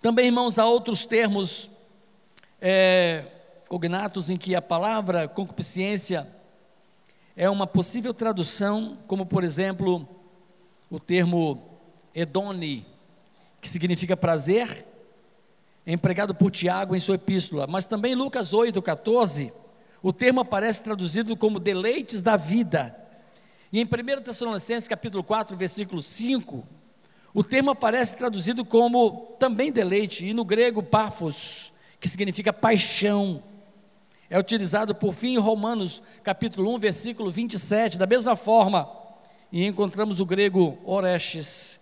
Também, 0.00 0.26
irmãos, 0.26 0.58
há 0.58 0.66
outros 0.66 1.04
termos 1.04 1.70
é, 2.60 3.24
cognatos 3.68 4.30
em 4.30 4.36
que 4.36 4.54
a 4.54 4.62
palavra 4.62 5.28
concupiscência 5.28 6.26
é 7.38 7.48
uma 7.48 7.68
possível 7.68 8.12
tradução, 8.12 8.98
como 9.06 9.24
por 9.24 9.44
exemplo, 9.44 10.08
o 10.90 10.98
termo 10.98 11.78
hedone, 12.12 12.84
que 13.60 13.68
significa 13.68 14.16
prazer, 14.16 14.84
empregado 15.86 16.34
por 16.34 16.50
Tiago 16.50 16.96
em 16.96 16.98
sua 16.98 17.14
epístola, 17.14 17.68
mas 17.68 17.86
também 17.86 18.16
Lucas 18.16 18.52
8, 18.52 18.82
14, 18.82 19.52
o 20.02 20.12
termo 20.12 20.40
aparece 20.40 20.82
traduzido 20.82 21.36
como 21.36 21.60
deleites 21.60 22.22
da 22.22 22.36
vida. 22.36 22.92
E 23.72 23.80
em 23.80 23.84
1 23.84 24.22
Tessalonicenses 24.22 24.88
capítulo 24.88 25.22
4, 25.22 25.56
versículo 25.56 26.02
5, 26.02 26.66
o 27.32 27.44
termo 27.44 27.70
aparece 27.70 28.16
traduzido 28.16 28.64
como 28.64 29.36
também 29.38 29.70
deleite, 29.70 30.26
e 30.26 30.34
no 30.34 30.44
grego 30.44 30.82
paphos, 30.82 31.72
que 32.00 32.08
significa 32.08 32.52
paixão. 32.52 33.44
É 34.30 34.38
utilizado 34.38 34.94
por 34.94 35.14
fim 35.14 35.34
em 35.34 35.38
Romanos, 35.38 36.02
capítulo 36.22 36.74
1, 36.74 36.78
versículo 36.78 37.30
27, 37.30 37.96
da 37.96 38.06
mesma 38.06 38.36
forma. 38.36 38.90
E 39.50 39.64
encontramos 39.64 40.20
o 40.20 40.26
grego 40.26 40.78
orestes, 40.84 41.80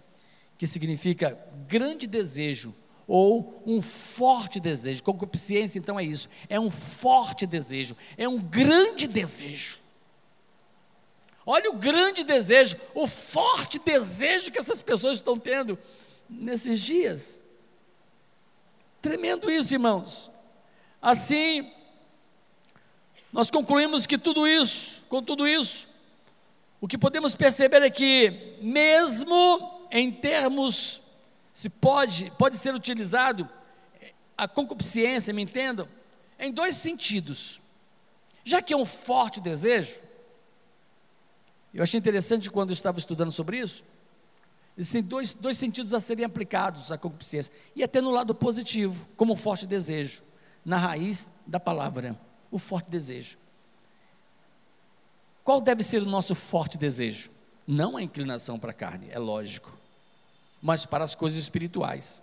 que 0.56 0.66
significa 0.66 1.38
grande 1.66 2.06
desejo 2.06 2.72
ou 3.06 3.62
um 3.66 3.82
forte 3.82 4.60
desejo. 4.60 5.02
Concupiscência, 5.02 5.78
então, 5.78 5.98
é 5.98 6.04
isso: 6.04 6.28
é 6.48 6.58
um 6.58 6.70
forte 6.70 7.46
desejo, 7.46 7.96
é 8.16 8.28
um 8.28 8.38
grande 8.38 9.08
desejo. 9.08 9.78
Olha 11.44 11.70
o 11.70 11.76
grande 11.76 12.24
desejo, 12.24 12.76
o 12.94 13.06
forte 13.06 13.78
desejo 13.78 14.50
que 14.50 14.58
essas 14.58 14.82
pessoas 14.82 15.18
estão 15.18 15.36
tendo 15.36 15.78
nesses 16.28 16.80
dias. 16.80 17.40
Tremendo 19.00 19.48
isso, 19.48 19.72
irmãos. 19.72 20.30
Assim, 21.00 21.70
nós 23.36 23.50
concluímos 23.50 24.06
que 24.06 24.16
tudo 24.16 24.48
isso, 24.48 25.02
com 25.10 25.22
tudo 25.22 25.46
isso, 25.46 25.86
o 26.80 26.88
que 26.88 26.96
podemos 26.96 27.34
perceber 27.34 27.82
é 27.82 27.90
que, 27.90 28.56
mesmo 28.62 29.86
em 29.90 30.10
termos, 30.10 31.02
se 31.52 31.68
pode, 31.68 32.32
pode 32.38 32.56
ser 32.56 32.74
utilizado 32.74 33.46
a 34.38 34.48
concupiscência, 34.48 35.34
me 35.34 35.42
entendam, 35.42 35.86
em 36.38 36.50
dois 36.50 36.76
sentidos. 36.76 37.60
Já 38.42 38.62
que 38.62 38.72
é 38.72 38.76
um 38.76 38.86
forte 38.86 39.38
desejo, 39.38 40.00
eu 41.74 41.82
achei 41.82 41.98
interessante 41.98 42.50
quando 42.50 42.70
eu 42.70 42.74
estava 42.74 42.98
estudando 42.98 43.30
sobre 43.30 43.58
isso. 43.58 43.84
Existem 44.78 45.02
dois, 45.02 45.34
dois 45.34 45.58
sentidos 45.58 45.92
a 45.92 46.00
serem 46.00 46.24
aplicados 46.24 46.90
à 46.90 46.96
concupiscência, 46.96 47.52
e 47.74 47.84
até 47.84 48.00
no 48.00 48.10
lado 48.10 48.34
positivo, 48.34 49.06
como 49.14 49.34
um 49.34 49.36
forte 49.36 49.66
desejo, 49.66 50.22
na 50.64 50.78
raiz 50.78 51.28
da 51.46 51.60
palavra, 51.60 52.18
o 52.50 52.58
forte 52.58 52.90
desejo. 52.90 53.38
Qual 55.44 55.60
deve 55.60 55.82
ser 55.82 56.02
o 56.02 56.06
nosso 56.06 56.34
forte 56.34 56.76
desejo? 56.76 57.30
Não 57.66 57.96
a 57.96 58.02
inclinação 58.02 58.58
para 58.58 58.70
a 58.70 58.74
carne, 58.74 59.08
é 59.10 59.18
lógico, 59.18 59.76
mas 60.60 60.84
para 60.86 61.04
as 61.04 61.14
coisas 61.14 61.38
espirituais. 61.38 62.22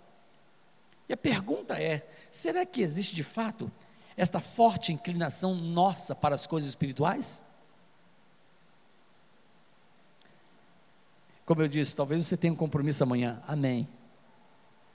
E 1.08 1.12
a 1.12 1.16
pergunta 1.16 1.80
é: 1.80 2.06
será 2.30 2.64
que 2.64 2.82
existe 2.82 3.14
de 3.14 3.22
fato 3.22 3.70
esta 4.16 4.40
forte 4.40 4.92
inclinação 4.92 5.54
nossa 5.54 6.14
para 6.14 6.34
as 6.34 6.46
coisas 6.46 6.68
espirituais? 6.68 7.42
Como 11.44 11.60
eu 11.60 11.68
disse, 11.68 11.94
talvez 11.94 12.26
você 12.26 12.36
tenha 12.36 12.52
um 12.52 12.56
compromisso 12.56 13.02
amanhã, 13.02 13.42
amém. 13.46 13.86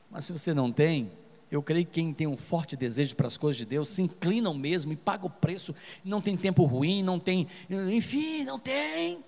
Mas 0.10 0.26
se 0.26 0.34
você 0.34 0.54
não 0.54 0.72
tem, 0.72 1.12
eu 1.52 1.64
creio 1.64 1.86
que 1.86 1.94
quem 1.94 2.14
tem 2.14 2.28
um 2.28 2.38
forte 2.38 2.76
desejo 2.76 3.16
para 3.16 3.28
as 3.28 3.38
coisas 3.38 3.58
de 3.58 3.66
Deus 3.66 3.90
se 3.90 4.02
inclinam 4.02 4.54
mesmo 4.54 4.94
e 4.94 4.96
paga 4.96 5.26
o 5.26 5.30
preço. 5.30 5.74
Não 6.04 6.22
tem 6.22 6.38
tempo 6.38 6.64
ruim, 6.64 7.02
não 7.02 7.20
tem, 7.20 7.48
enfim, 7.70 8.44
não 8.44 8.60
tem, 8.60 9.24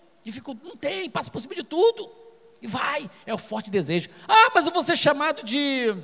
não 0.64 0.76
tem, 0.76 1.10
passa 1.10 1.32
por 1.32 1.40
cima 1.40 1.56
de 1.56 1.64
tudo 1.64 2.10
e 2.62 2.68
vai. 2.68 3.10
É 3.26 3.34
o 3.34 3.38
forte 3.38 3.72
desejo. 3.72 4.10
Ah, 4.28 4.52
mas 4.54 4.68
eu 4.68 4.74
vou 4.74 4.84
ser 4.84 4.96
chamado 4.96 5.44
de, 5.44 5.96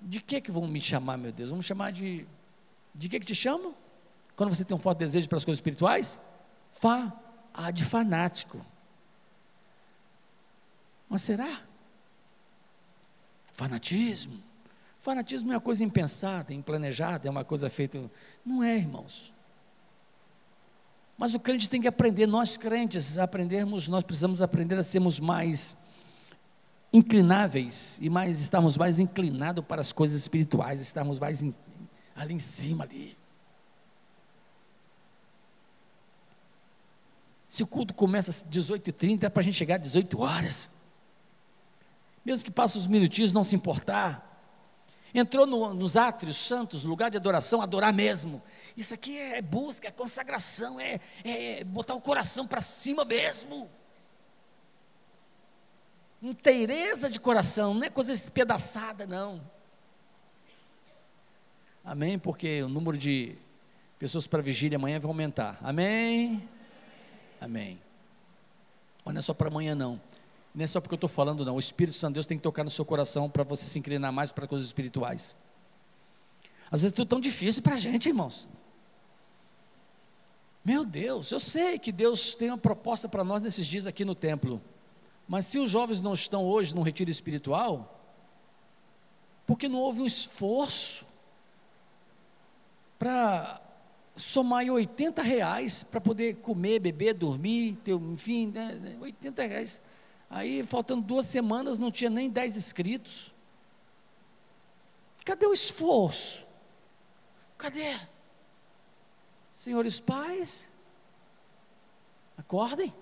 de 0.00 0.20
que 0.20 0.40
que 0.40 0.50
vão 0.50 0.66
me 0.66 0.80
chamar, 0.80 1.16
meu 1.16 1.32
Deus? 1.32 1.50
Vamos 1.50 1.64
chamar 1.64 1.92
de, 1.92 2.26
de 2.94 3.08
que 3.08 3.20
que 3.20 3.26
te 3.26 3.34
chamam? 3.34 3.74
Quando 4.36 4.54
você 4.54 4.64
tem 4.64 4.76
um 4.76 4.80
forte 4.80 4.98
desejo 4.98 5.28
para 5.28 5.38
as 5.38 5.44
coisas 5.44 5.58
espirituais, 5.58 6.18
Fá, 6.72 7.12
ah, 7.52 7.70
de 7.70 7.84
fanático. 7.84 8.64
Mas 11.08 11.22
será? 11.22 11.62
Fanatismo. 13.52 14.42
Fanatismo 15.00 15.50
é 15.52 15.54
uma 15.54 15.60
coisa 15.60 15.82
impensada, 15.82 16.52
implanejada, 16.52 17.26
é 17.26 17.30
uma 17.30 17.44
coisa 17.44 17.70
feita. 17.70 17.98
Não 18.44 18.62
é, 18.62 18.76
irmãos. 18.76 19.32
Mas 21.16 21.34
o 21.34 21.40
crente 21.40 21.68
tem 21.68 21.80
que 21.80 21.88
aprender, 21.88 22.26
nós 22.26 22.56
crentes, 22.56 23.18
aprendermos, 23.18 23.88
nós 23.88 24.04
precisamos 24.04 24.42
aprender 24.42 24.76
a 24.76 24.84
sermos 24.84 25.18
mais 25.18 25.76
inclináveis 26.92 27.98
e 28.00 28.10
mais 28.10 28.40
estarmos 28.40 28.76
mais 28.76 29.00
inclinados 29.00 29.64
para 29.64 29.80
as 29.80 29.92
coisas 29.92 30.18
espirituais, 30.18 30.80
estarmos 30.80 31.18
mais 31.18 31.42
in, 31.42 31.54
ali 32.14 32.34
em 32.34 32.40
cima 32.40 32.84
ali. 32.84 33.16
Se 37.48 37.62
o 37.62 37.66
culto 37.66 37.94
começa 37.94 38.30
às 38.30 38.44
18h30, 38.44 39.24
é 39.24 39.28
para 39.28 39.40
a 39.40 39.44
gente 39.44 39.56
chegar 39.56 39.76
às 39.76 39.82
18 39.82 40.20
horas 40.20 40.80
mesmo 42.24 42.44
que 42.44 42.50
passe 42.50 42.76
uns 42.78 42.86
minutinhos, 42.86 43.32
não 43.32 43.42
se 43.42 43.56
importar. 43.56 44.29
Entrou 45.14 45.46
no, 45.46 45.74
nos 45.74 45.96
átrios 45.96 46.36
santos, 46.36 46.84
lugar 46.84 47.10
de 47.10 47.16
adoração, 47.16 47.60
adorar 47.60 47.92
mesmo. 47.92 48.42
Isso 48.76 48.94
aqui 48.94 49.16
é 49.16 49.42
busca, 49.42 49.88
é 49.88 49.90
consagração, 49.90 50.78
é, 50.78 51.00
é 51.24 51.64
botar 51.64 51.94
o 51.94 52.00
coração 52.00 52.46
para 52.46 52.60
cima 52.60 53.04
mesmo. 53.04 53.68
Inteireza 56.22 57.10
de 57.10 57.18
coração, 57.18 57.74
não 57.74 57.84
é 57.84 57.90
coisa 57.90 58.12
espedaçada, 58.12 59.06
não. 59.06 59.40
Amém? 61.84 62.18
Porque 62.18 62.62
o 62.62 62.68
número 62.68 62.96
de 62.96 63.36
pessoas 63.98 64.26
para 64.26 64.42
vigília 64.42 64.76
amanhã 64.76 65.00
vai 65.00 65.08
aumentar. 65.08 65.58
Amém? 65.62 66.48
Amém. 67.40 67.80
Mas 69.04 69.14
não 69.14 69.18
é 69.18 69.22
só 69.22 69.34
para 69.34 69.48
amanhã, 69.48 69.74
não. 69.74 70.00
Nem 70.54 70.64
é 70.64 70.66
só 70.66 70.80
porque 70.80 70.94
eu 70.94 70.96
estou 70.96 71.08
falando, 71.08 71.44
não. 71.44 71.56
O 71.56 71.60
Espírito 71.60 71.96
Santo 71.96 72.12
de 72.12 72.14
Deus 72.14 72.26
tem 72.26 72.36
que 72.36 72.42
tocar 72.42 72.64
no 72.64 72.70
seu 72.70 72.84
coração 72.84 73.30
para 73.30 73.44
você 73.44 73.64
se 73.64 73.78
inclinar 73.78 74.12
mais 74.12 74.32
para 74.32 74.46
coisas 74.46 74.66
espirituais. 74.66 75.36
Às 76.70 76.82
vezes 76.82 76.92
é 76.92 76.96
tudo 76.96 77.08
tão 77.08 77.20
difícil 77.20 77.62
para 77.62 77.74
a 77.74 77.78
gente, 77.78 78.08
irmãos. 78.08 78.48
Meu 80.64 80.84
Deus, 80.84 81.30
eu 81.30 81.40
sei 81.40 81.78
que 81.78 81.90
Deus 81.90 82.34
tem 82.34 82.50
uma 82.50 82.58
proposta 82.58 83.08
para 83.08 83.24
nós 83.24 83.40
nesses 83.40 83.66
dias 83.66 83.86
aqui 83.86 84.04
no 84.04 84.14
templo. 84.14 84.60
Mas 85.26 85.46
se 85.46 85.58
os 85.58 85.70
jovens 85.70 86.02
não 86.02 86.12
estão 86.12 86.44
hoje 86.44 86.74
no 86.74 86.82
retiro 86.82 87.10
espiritual, 87.10 88.00
porque 89.46 89.68
não 89.68 89.78
houve 89.78 90.00
um 90.00 90.06
esforço 90.06 91.06
para 92.98 93.60
somar 94.14 94.64
80 94.64 95.22
reais 95.22 95.82
para 95.82 96.00
poder 96.00 96.36
comer, 96.36 96.78
beber, 96.80 97.14
dormir, 97.14 97.78
ter, 97.84 97.94
enfim, 97.94 98.48
né, 98.48 98.98
80 99.00 99.46
reais. 99.46 99.80
Aí, 100.30 100.62
faltando 100.62 101.02
duas 101.02 101.26
semanas, 101.26 101.76
não 101.76 101.90
tinha 101.90 102.08
nem 102.08 102.30
dez 102.30 102.56
inscritos. 102.56 103.32
Cadê 105.24 105.44
o 105.44 105.52
esforço? 105.52 106.46
Cadê? 107.58 107.98
Senhores 109.50 109.98
pais, 109.98 110.68
acordem. 112.38 112.94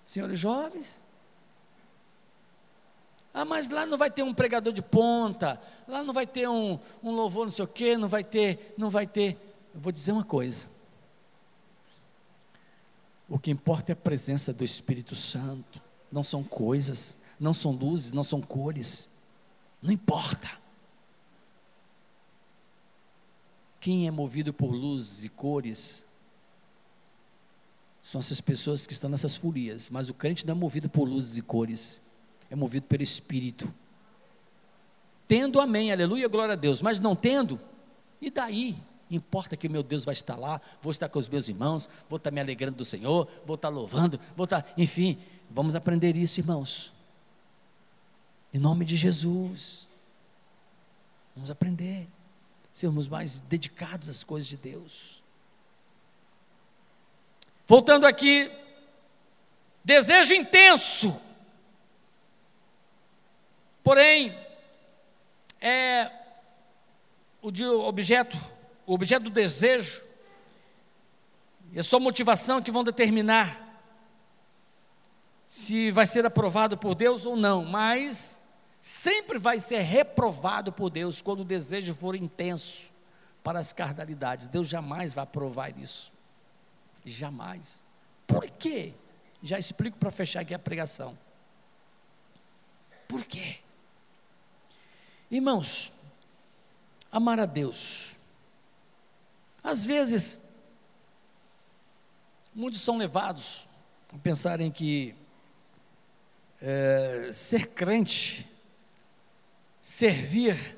Senhores 0.00 0.40
jovens. 0.40 1.02
Ah, 3.34 3.44
mas 3.44 3.68
lá 3.68 3.86
não 3.86 3.96
vai 3.96 4.10
ter 4.10 4.22
um 4.22 4.34
pregador 4.34 4.72
de 4.72 4.82
ponta, 4.82 5.60
lá 5.86 6.02
não 6.02 6.12
vai 6.12 6.26
ter 6.26 6.48
um, 6.48 6.78
um 7.02 7.10
louvor, 7.10 7.44
não 7.44 7.52
sei 7.52 7.64
o 7.64 7.68
quê, 7.68 7.96
não 7.96 8.08
vai 8.08 8.24
ter, 8.24 8.74
não 8.76 8.90
vai 8.90 9.06
ter. 9.06 9.38
Eu 9.74 9.80
vou 9.80 9.92
dizer 9.92 10.12
uma 10.12 10.24
coisa. 10.24 10.68
O 13.32 13.38
que 13.38 13.50
importa 13.50 13.92
é 13.92 13.94
a 13.94 13.96
presença 13.96 14.52
do 14.52 14.62
Espírito 14.62 15.14
Santo. 15.14 15.80
Não 16.12 16.22
são 16.22 16.44
coisas, 16.44 17.16
não 17.40 17.54
são 17.54 17.72
luzes, 17.72 18.12
não 18.12 18.22
são 18.22 18.42
cores. 18.42 19.08
Não 19.80 19.90
importa. 19.90 20.50
Quem 23.80 24.06
é 24.06 24.10
movido 24.10 24.52
por 24.52 24.70
luzes 24.70 25.24
e 25.24 25.30
cores 25.30 26.04
são 28.02 28.18
essas 28.18 28.38
pessoas 28.38 28.86
que 28.86 28.92
estão 28.92 29.08
nessas 29.08 29.34
furias. 29.34 29.88
Mas 29.88 30.10
o 30.10 30.14
crente 30.14 30.46
não 30.46 30.52
é 30.52 30.54
movido 30.54 30.90
por 30.90 31.08
luzes 31.08 31.38
e 31.38 31.40
cores, 31.40 32.02
é 32.50 32.54
movido 32.54 32.86
pelo 32.86 33.02
Espírito. 33.02 33.72
Tendo, 35.26 35.58
amém, 35.58 35.90
aleluia, 35.90 36.28
glória 36.28 36.52
a 36.52 36.56
Deus. 36.56 36.82
Mas 36.82 37.00
não 37.00 37.16
tendo, 37.16 37.58
e 38.20 38.30
daí? 38.30 38.76
Importa 39.12 39.56
que 39.56 39.68
meu 39.68 39.82
Deus 39.82 40.04
vai 40.04 40.14
estar 40.14 40.36
lá, 40.36 40.60
vou 40.80 40.90
estar 40.90 41.08
com 41.08 41.18
os 41.18 41.28
meus 41.28 41.48
irmãos, 41.48 41.88
vou 42.08 42.16
estar 42.16 42.30
me 42.30 42.40
alegrando 42.40 42.78
do 42.78 42.84
Senhor, 42.84 43.28
vou 43.44 43.56
estar 43.56 43.68
louvando, 43.68 44.18
vou 44.34 44.44
estar, 44.44 44.66
enfim, 44.76 45.18
vamos 45.50 45.74
aprender 45.74 46.16
isso, 46.16 46.40
irmãos. 46.40 46.90
Em 48.54 48.58
nome 48.58 48.84
de 48.84 48.96
Jesus. 48.96 49.86
Vamos 51.34 51.50
aprender. 51.50 52.08
sermos 52.72 53.06
mais 53.06 53.40
dedicados 53.40 54.08
às 54.08 54.24
coisas 54.24 54.48
de 54.48 54.56
Deus. 54.56 55.22
Voltando 57.66 58.06
aqui, 58.06 58.50
desejo 59.84 60.32
intenso, 60.34 61.20
porém, 63.82 64.34
é 65.60 66.10
o 67.42 67.50
de 67.50 67.64
objeto, 67.64 68.38
o 68.92 68.94
objeto 68.94 69.22
do 69.22 69.30
desejo 69.30 70.04
e 71.72 71.80
a 71.80 71.82
sua 71.82 71.98
motivação 71.98 72.60
que 72.60 72.70
vão 72.70 72.84
determinar 72.84 73.70
se 75.46 75.90
vai 75.90 76.04
ser 76.04 76.26
aprovado 76.26 76.76
por 76.76 76.94
Deus 76.94 77.24
ou 77.24 77.34
não, 77.34 77.64
mas 77.64 78.46
sempre 78.78 79.38
vai 79.38 79.58
ser 79.58 79.78
reprovado 79.80 80.70
por 80.70 80.90
Deus 80.90 81.22
quando 81.22 81.40
o 81.40 81.44
desejo 81.44 81.94
for 81.94 82.14
intenso 82.14 82.90
para 83.42 83.58
as 83.58 83.72
carnalidades. 83.72 84.46
Deus 84.46 84.68
jamais 84.68 85.14
vai 85.14 85.24
aprovar 85.24 85.78
isso. 85.78 86.12
Jamais. 87.02 87.82
Por 88.26 88.46
quê? 88.50 88.92
Já 89.42 89.58
explico 89.58 89.96
para 89.96 90.10
fechar 90.10 90.40
aqui 90.40 90.52
a 90.52 90.58
pregação. 90.58 91.18
Por 93.08 93.24
quê? 93.24 93.56
Irmãos, 95.30 95.94
amar 97.10 97.40
a 97.40 97.46
Deus. 97.46 98.20
Às 99.62 99.86
vezes, 99.86 100.40
muitos 102.54 102.80
são 102.80 102.98
levados 102.98 103.68
a 104.12 104.18
pensarem 104.18 104.70
que 104.70 105.14
é, 106.60 107.30
ser 107.32 107.68
crente, 107.68 108.46
servir, 109.80 110.76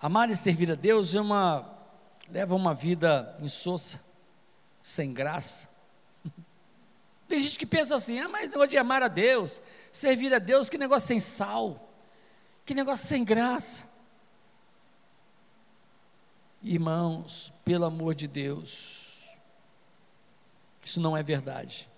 amar 0.00 0.30
e 0.30 0.36
servir 0.36 0.70
a 0.70 0.74
Deus 0.74 1.14
é 1.14 1.20
uma, 1.20 1.70
leva 2.30 2.54
uma 2.54 2.74
vida 2.74 3.36
insossa, 3.40 4.00
sem 4.82 5.12
graça. 5.12 5.68
Tem 7.28 7.38
gente 7.38 7.58
que 7.58 7.66
pensa 7.66 7.94
assim, 7.94 8.18
ah, 8.18 8.28
mas 8.28 8.48
negócio 8.48 8.70
de 8.70 8.78
amar 8.78 9.02
a 9.02 9.08
Deus, 9.08 9.60
servir 9.92 10.32
a 10.32 10.38
Deus, 10.38 10.70
que 10.70 10.78
negócio 10.78 11.08
sem 11.08 11.20
sal, 11.20 11.92
que 12.64 12.74
negócio 12.74 13.06
sem 13.06 13.22
graça. 13.24 13.89
Irmãos, 16.62 17.52
pelo 17.64 17.86
amor 17.86 18.14
de 18.14 18.26
Deus, 18.26 19.30
isso 20.84 21.00
não 21.00 21.16
é 21.16 21.22
verdade. 21.22 21.88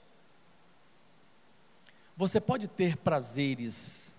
Você 2.16 2.40
pode 2.40 2.68
ter 2.68 2.96
prazeres 2.96 4.16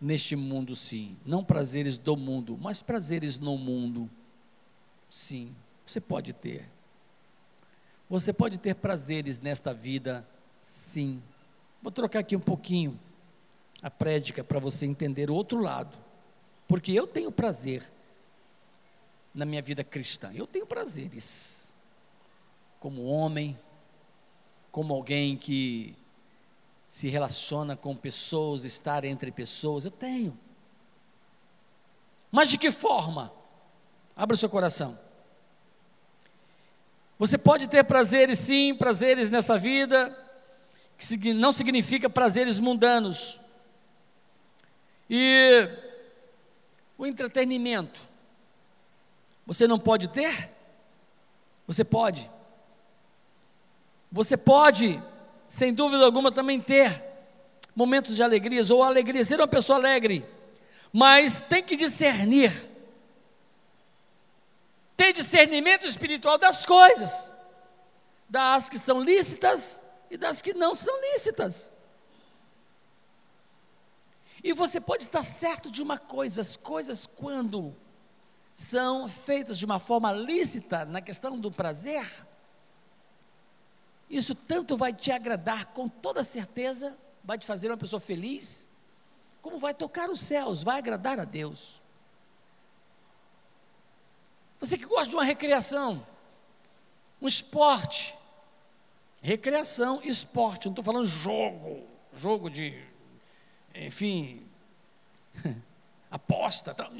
neste 0.00 0.34
mundo, 0.34 0.74
sim. 0.74 1.16
Não 1.24 1.44
prazeres 1.44 1.96
do 1.96 2.16
mundo, 2.16 2.58
mas 2.60 2.82
prazeres 2.82 3.38
no 3.38 3.56
mundo. 3.56 4.10
Sim, 5.08 5.54
você 5.86 6.00
pode 6.00 6.32
ter. 6.32 6.68
Você 8.10 8.32
pode 8.32 8.58
ter 8.58 8.74
prazeres 8.74 9.38
nesta 9.38 9.72
vida, 9.72 10.26
sim. 10.60 11.22
Vou 11.80 11.92
trocar 11.92 12.18
aqui 12.18 12.34
um 12.34 12.40
pouquinho 12.40 12.98
a 13.80 13.90
prédica 13.90 14.42
para 14.42 14.58
você 14.58 14.86
entender 14.86 15.30
o 15.30 15.34
outro 15.34 15.60
lado. 15.60 15.96
Porque 16.66 16.92
eu 16.92 17.06
tenho 17.06 17.30
prazer 17.30 17.92
na 19.34 19.44
minha 19.44 19.62
vida 19.62 19.82
cristã. 19.82 20.32
Eu 20.34 20.46
tenho 20.46 20.66
prazeres. 20.66 21.74
Como 22.78 23.04
homem, 23.04 23.58
como 24.70 24.92
alguém 24.92 25.36
que 25.36 25.96
se 26.86 27.08
relaciona 27.08 27.76
com 27.76 27.96
pessoas, 27.96 28.64
estar 28.64 29.04
entre 29.04 29.30
pessoas. 29.30 29.84
Eu 29.84 29.90
tenho. 29.90 30.38
Mas 32.30 32.48
de 32.48 32.58
que 32.58 32.70
forma? 32.70 33.32
Abra 34.16 34.34
o 34.34 34.38
seu 34.38 34.48
coração. 34.48 34.98
Você 37.18 37.38
pode 37.38 37.68
ter 37.68 37.84
prazeres, 37.84 38.38
sim, 38.40 38.74
prazeres 38.74 39.30
nessa 39.30 39.56
vida, 39.56 40.18
que 40.98 41.32
não 41.32 41.52
significa 41.52 42.10
prazeres 42.10 42.58
mundanos. 42.58 43.40
E 45.08 45.68
o 46.98 47.06
entretenimento, 47.06 48.00
você 49.52 49.68
não 49.68 49.78
pode 49.78 50.08
ter? 50.08 50.48
Você 51.66 51.84
pode. 51.84 52.30
Você 54.10 54.34
pode, 54.34 55.00
sem 55.46 55.74
dúvida 55.74 56.02
alguma, 56.06 56.32
também 56.32 56.58
ter 56.58 57.04
momentos 57.74 58.16
de 58.16 58.22
alegrias 58.22 58.70
ou 58.70 58.82
alegria, 58.82 59.22
ser 59.22 59.38
uma 59.38 59.46
pessoa 59.46 59.78
alegre, 59.78 60.26
mas 60.90 61.38
tem 61.38 61.62
que 61.62 61.76
discernir, 61.76 62.50
ter 64.96 65.12
discernimento 65.12 65.86
espiritual 65.86 66.38
das 66.38 66.64
coisas, 66.64 67.34
das 68.30 68.70
que 68.70 68.78
são 68.78 69.02
lícitas 69.02 69.84
e 70.10 70.16
das 70.16 70.40
que 70.40 70.54
não 70.54 70.74
são 70.74 70.98
lícitas. 71.12 71.70
E 74.42 74.54
você 74.54 74.80
pode 74.80 75.02
estar 75.02 75.24
certo 75.24 75.70
de 75.70 75.82
uma 75.82 75.98
coisa: 75.98 76.40
as 76.40 76.56
coisas, 76.56 77.06
quando 77.06 77.76
são 78.54 79.08
feitas 79.08 79.58
de 79.58 79.64
uma 79.64 79.78
forma 79.78 80.12
lícita 80.12 80.84
na 80.84 81.00
questão 81.00 81.38
do 81.38 81.50
prazer, 81.50 82.06
isso 84.10 84.34
tanto 84.34 84.76
vai 84.76 84.92
te 84.92 85.10
agradar 85.10 85.66
com 85.66 85.88
toda 85.88 86.22
certeza, 86.22 86.98
vai 87.24 87.38
te 87.38 87.46
fazer 87.46 87.68
uma 87.68 87.78
pessoa 87.78 87.98
feliz, 87.98 88.68
como 89.40 89.58
vai 89.58 89.72
tocar 89.72 90.10
os 90.10 90.20
céus, 90.20 90.62
vai 90.62 90.78
agradar 90.78 91.18
a 91.18 91.24
Deus. 91.24 91.80
Você 94.60 94.76
que 94.76 94.84
gosta 94.84 95.08
de 95.08 95.16
uma 95.16 95.24
recreação, 95.24 96.06
um 97.20 97.26
esporte, 97.26 98.14
recreação, 99.22 100.00
esporte, 100.04 100.66
não 100.66 100.72
estou 100.72 100.84
falando 100.84 101.06
jogo, 101.06 101.86
jogo 102.14 102.50
de, 102.50 102.84
enfim, 103.74 104.46
aposta, 106.10 106.74
tal. 106.74 106.92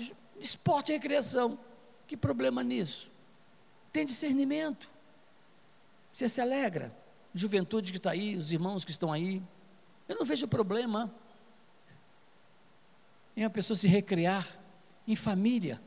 Esporte 0.43 0.91
e 0.91 0.95
recreação. 0.95 1.59
Que 2.07 2.17
problema 2.17 2.63
nisso? 2.63 3.11
Tem 3.93 4.05
discernimento. 4.05 4.91
Você 6.13 6.29
se 6.29 6.41
alegra. 6.41 6.95
Juventude 7.33 7.93
que 7.93 7.99
está 7.99 8.11
aí, 8.11 8.37
os 8.37 8.53
irmãos 8.53 8.85
que 8.85 8.91
estão 8.91 9.13
aí. 9.13 9.43
Eu 10.09 10.17
não 10.17 10.25
vejo 10.25 10.47
problema 10.49 11.15
em 13.37 13.45
uma 13.45 13.51
pessoa 13.51 13.77
se 13.77 13.89
recrear 13.89 14.47
em 15.07 15.17
família. 15.17 15.81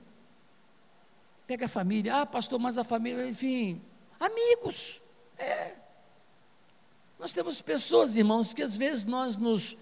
Pega 1.45 1.65
a 1.65 1.69
família, 1.69 2.21
ah, 2.21 2.25
pastor, 2.25 2.57
mas 2.57 2.77
a 2.77 2.83
família, 2.83 3.27
enfim, 3.27 3.81
amigos. 4.19 4.99
É. 5.37 5.75
Nós 7.19 7.33
temos 7.33 7.61
pessoas, 7.61 8.17
irmãos, 8.17 8.53
que 8.53 8.63
às 8.63 8.75
vezes 8.75 9.03
nós 9.03 9.37
nos 9.37 9.77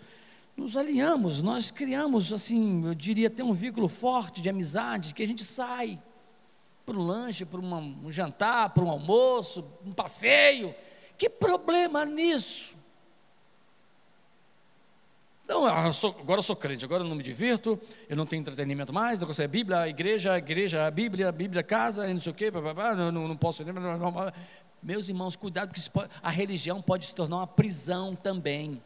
nos 0.55 0.77
alinhamos, 0.77 1.41
nós 1.41 1.71
criamos, 1.71 2.31
assim, 2.31 2.85
eu 2.85 2.93
diria, 2.93 3.27
até 3.27 3.43
um 3.43 3.53
vínculo 3.53 3.87
forte 3.87 4.41
de 4.41 4.49
amizade, 4.49 5.13
que 5.13 5.23
a 5.23 5.27
gente 5.27 5.43
sai 5.43 5.99
para 6.85 6.95
um 6.97 7.01
lanche, 7.01 7.45
para 7.45 7.59
um 7.59 8.11
jantar, 8.11 8.69
para 8.69 8.83
um 8.83 8.89
almoço, 8.89 9.65
um 9.85 9.91
passeio. 9.91 10.75
Que 11.17 11.29
problema 11.29 12.05
nisso? 12.05 12.75
Não, 15.47 15.67
eu 15.85 15.93
sou, 15.93 16.15
agora 16.19 16.39
eu 16.39 16.43
sou 16.43 16.55
crente, 16.55 16.85
agora 16.85 17.03
eu 17.03 17.07
não 17.07 17.15
me 17.15 17.23
divirto, 17.23 17.79
eu 18.07 18.15
não 18.15 18.25
tenho 18.25 18.39
entretenimento 18.41 18.93
mais, 18.93 19.19
não 19.19 19.27
consigo 19.27 19.45
a 19.45 19.47
Bíblia, 19.47 19.79
a 19.79 19.89
igreja, 19.89 20.33
a 20.33 20.37
igreja, 20.37 20.87
a 20.87 20.91
Bíblia, 20.91 21.29
a 21.29 21.31
Bíblia, 21.31 21.63
casa, 21.63 22.07
não 22.07 22.19
sei 22.19 22.31
o 22.31 22.35
quê, 22.35 22.49
não, 22.51 23.11
não, 23.11 23.27
não 23.27 23.37
posso. 23.37 23.63
Meus 24.81 25.09
irmãos, 25.09 25.35
cuidado, 25.35 25.73
porque 25.73 26.09
a 26.21 26.29
religião 26.29 26.81
pode 26.81 27.07
se 27.07 27.15
tornar 27.15 27.37
uma 27.37 27.47
prisão 27.47 28.15
também. 28.15 28.81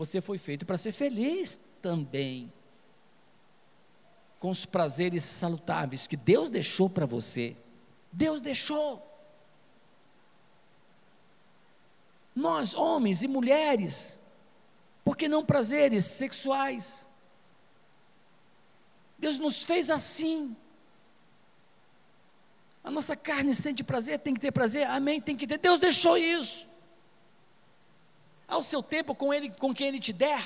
Você 0.00 0.22
foi 0.22 0.38
feito 0.38 0.64
para 0.64 0.78
ser 0.78 0.92
feliz 0.92 1.60
também. 1.82 2.50
Com 4.38 4.48
os 4.48 4.64
prazeres 4.64 5.22
salutáveis 5.24 6.06
que 6.06 6.16
Deus 6.16 6.48
deixou 6.48 6.88
para 6.88 7.04
você. 7.04 7.54
Deus 8.10 8.40
deixou. 8.40 9.06
Nós, 12.34 12.72
homens 12.72 13.22
e 13.22 13.28
mulheres, 13.28 14.18
por 15.04 15.18
que 15.18 15.28
não 15.28 15.44
prazeres 15.44 16.06
sexuais? 16.06 17.06
Deus 19.18 19.38
nos 19.38 19.64
fez 19.64 19.90
assim. 19.90 20.56
A 22.82 22.90
nossa 22.90 23.14
carne 23.14 23.54
sente 23.54 23.84
prazer, 23.84 24.18
tem 24.20 24.32
que 24.32 24.40
ter 24.40 24.50
prazer, 24.50 24.86
amém, 24.86 25.20
tem 25.20 25.36
que 25.36 25.46
ter. 25.46 25.58
Deus 25.58 25.78
deixou 25.78 26.16
isso 26.16 26.69
ao 28.50 28.62
seu 28.62 28.82
tempo 28.82 29.14
com 29.14 29.32
ele, 29.32 29.48
com 29.48 29.72
quem 29.72 29.88
ele 29.88 30.00
te 30.00 30.12
der, 30.12 30.42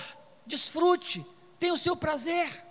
desfrute, 0.46 1.24
tenha 1.58 1.72
o 1.72 1.78
seu 1.78 1.96
prazer. 1.96 2.62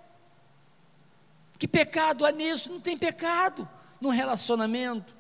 Que 1.58 1.68
pecado 1.68 2.26
há 2.26 2.32
nisso? 2.32 2.72
Não 2.72 2.80
tem 2.80 2.98
pecado 2.98 3.68
num 4.00 4.10
relacionamento. 4.10 5.14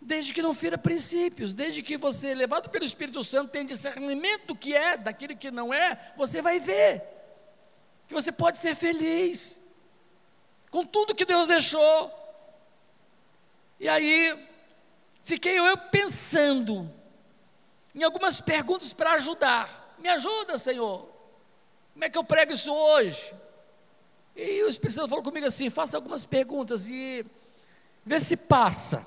Desde 0.00 0.32
que 0.32 0.40
não 0.40 0.54
fira 0.54 0.78
princípios, 0.78 1.52
desde 1.52 1.82
que 1.82 1.96
você, 1.96 2.34
levado 2.34 2.70
pelo 2.70 2.84
Espírito 2.84 3.22
Santo, 3.22 3.50
tem 3.50 3.66
discernimento 3.66 4.46
do 4.46 4.56
que 4.56 4.74
é, 4.74 4.96
daquilo 4.96 5.36
que 5.36 5.50
não 5.50 5.74
é, 5.74 6.12
você 6.16 6.40
vai 6.40 6.58
ver 6.58 7.02
que 8.06 8.14
você 8.14 8.30
pode 8.30 8.58
ser 8.58 8.74
feliz 8.74 9.60
com 10.70 10.84
tudo 10.84 11.14
que 11.14 11.24
Deus 11.24 11.46
deixou. 11.46 12.12
E 13.80 13.88
aí, 13.88 14.48
fiquei 15.22 15.58
eu 15.58 15.76
pensando 15.76 16.92
em 17.96 18.04
algumas 18.04 18.42
perguntas 18.42 18.92
para 18.92 19.12
ajudar. 19.12 19.96
Me 19.98 20.08
ajuda, 20.10 20.58
Senhor. 20.58 21.08
Como 21.94 22.04
é 22.04 22.10
que 22.10 22.18
eu 22.18 22.22
prego 22.22 22.52
isso 22.52 22.72
hoje? 22.72 23.34
E 24.36 24.62
o 24.64 24.68
Espírito 24.68 24.96
Santo 24.96 25.08
falou 25.08 25.24
comigo 25.24 25.46
assim: 25.46 25.70
faça 25.70 25.96
algumas 25.96 26.26
perguntas 26.26 26.86
e 26.88 27.24
vê 28.04 28.20
se 28.20 28.36
passa. 28.36 29.06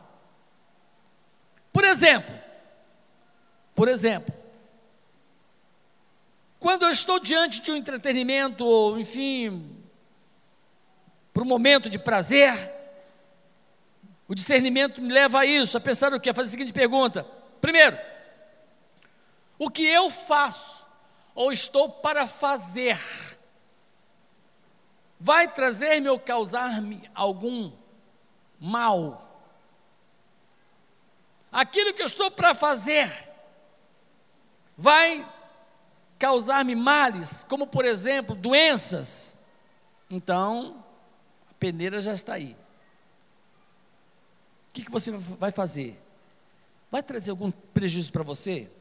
Por 1.71 1.84
exemplo, 1.84 2.34
por 3.75 3.88
exemplo, 3.88 4.34
quando 6.60 6.84
eu 6.84 6.89
estou 6.89 7.19
diante 7.19 7.62
de 7.62 7.71
um 7.71 7.75
entretenimento, 7.75 8.65
ou 8.65 8.99
enfim, 8.99 9.78
para 11.32 11.43
um 11.43 11.45
momento 11.45 11.91
de 11.91 11.99
prazer, 11.99 12.52
o 14.28 14.34
discernimento 14.34 14.99
me 14.99 15.13
leva 15.13 15.41
a 15.41 15.45
isso, 15.45 15.78
a 15.78 15.80
pensar 15.80 16.12
o 16.12 16.19
quê? 16.19 16.32
A 16.32 16.34
fazer 16.34 16.47
a 16.47 16.52
seguinte 16.52 16.73
pergunta: 16.73 17.23
primeiro, 17.62 17.95
o 19.59 19.69
que 19.69 19.85
eu 19.85 20.09
faço 20.09 20.85
ou 21.35 21.51
estou 21.51 21.89
para 21.89 22.25
fazer 22.25 22.97
vai 25.19 25.49
trazer-me 25.49 26.07
ou 26.07 26.17
causar-me 26.17 27.11
algum 27.13 27.69
mal? 28.57 29.25
Aquilo 31.51 31.93
que 31.93 32.01
eu 32.01 32.05
estou 32.05 32.31
para 32.31 32.55
fazer 32.55 33.11
vai 34.77 35.27
causar-me 36.17 36.73
males, 36.73 37.43
como 37.43 37.67
por 37.67 37.83
exemplo, 37.83 38.33
doenças. 38.33 39.37
Então, 40.09 40.83
a 41.49 41.53
peneira 41.55 42.01
já 42.01 42.13
está 42.13 42.35
aí. 42.35 42.55
O 44.69 44.71
que, 44.71 44.85
que 44.85 44.91
você 44.91 45.11
vai 45.11 45.51
fazer? 45.51 46.01
Vai 46.89 47.03
trazer 47.03 47.31
algum 47.31 47.51
prejuízo 47.51 48.11
para 48.11 48.23
você? 48.23 48.71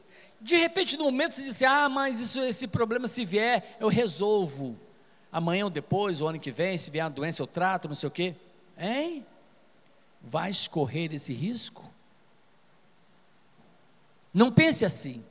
De 0.41 0.55
repente, 0.55 0.97
no 0.97 1.03
momento, 1.05 1.33
você 1.33 1.41
diz 1.41 1.51
assim, 1.51 1.65
ah, 1.65 1.89
mas 1.89 2.21
isso, 2.21 2.39
esse 2.41 2.67
problema, 2.67 3.07
se 3.07 3.25
vier, 3.25 3.75
eu 3.79 3.89
resolvo. 3.89 4.79
Amanhã 5.31 5.65
ou 5.65 5.69
depois, 5.69 6.21
o 6.21 6.27
ano 6.27 6.39
que 6.39 6.51
vem, 6.51 6.77
se 6.77 6.89
vier 6.89 7.03
uma 7.03 7.09
doença, 7.09 7.41
eu 7.41 7.47
trato, 7.47 7.87
não 7.87 7.95
sei 7.95 8.07
o 8.07 8.11
quê. 8.11 8.35
Hein? 8.77 9.25
Vai 10.21 10.49
escorrer 10.49 11.13
esse 11.13 11.33
risco? 11.33 11.83
Não 14.33 14.51
pense 14.51 14.85
assim. 14.85 15.23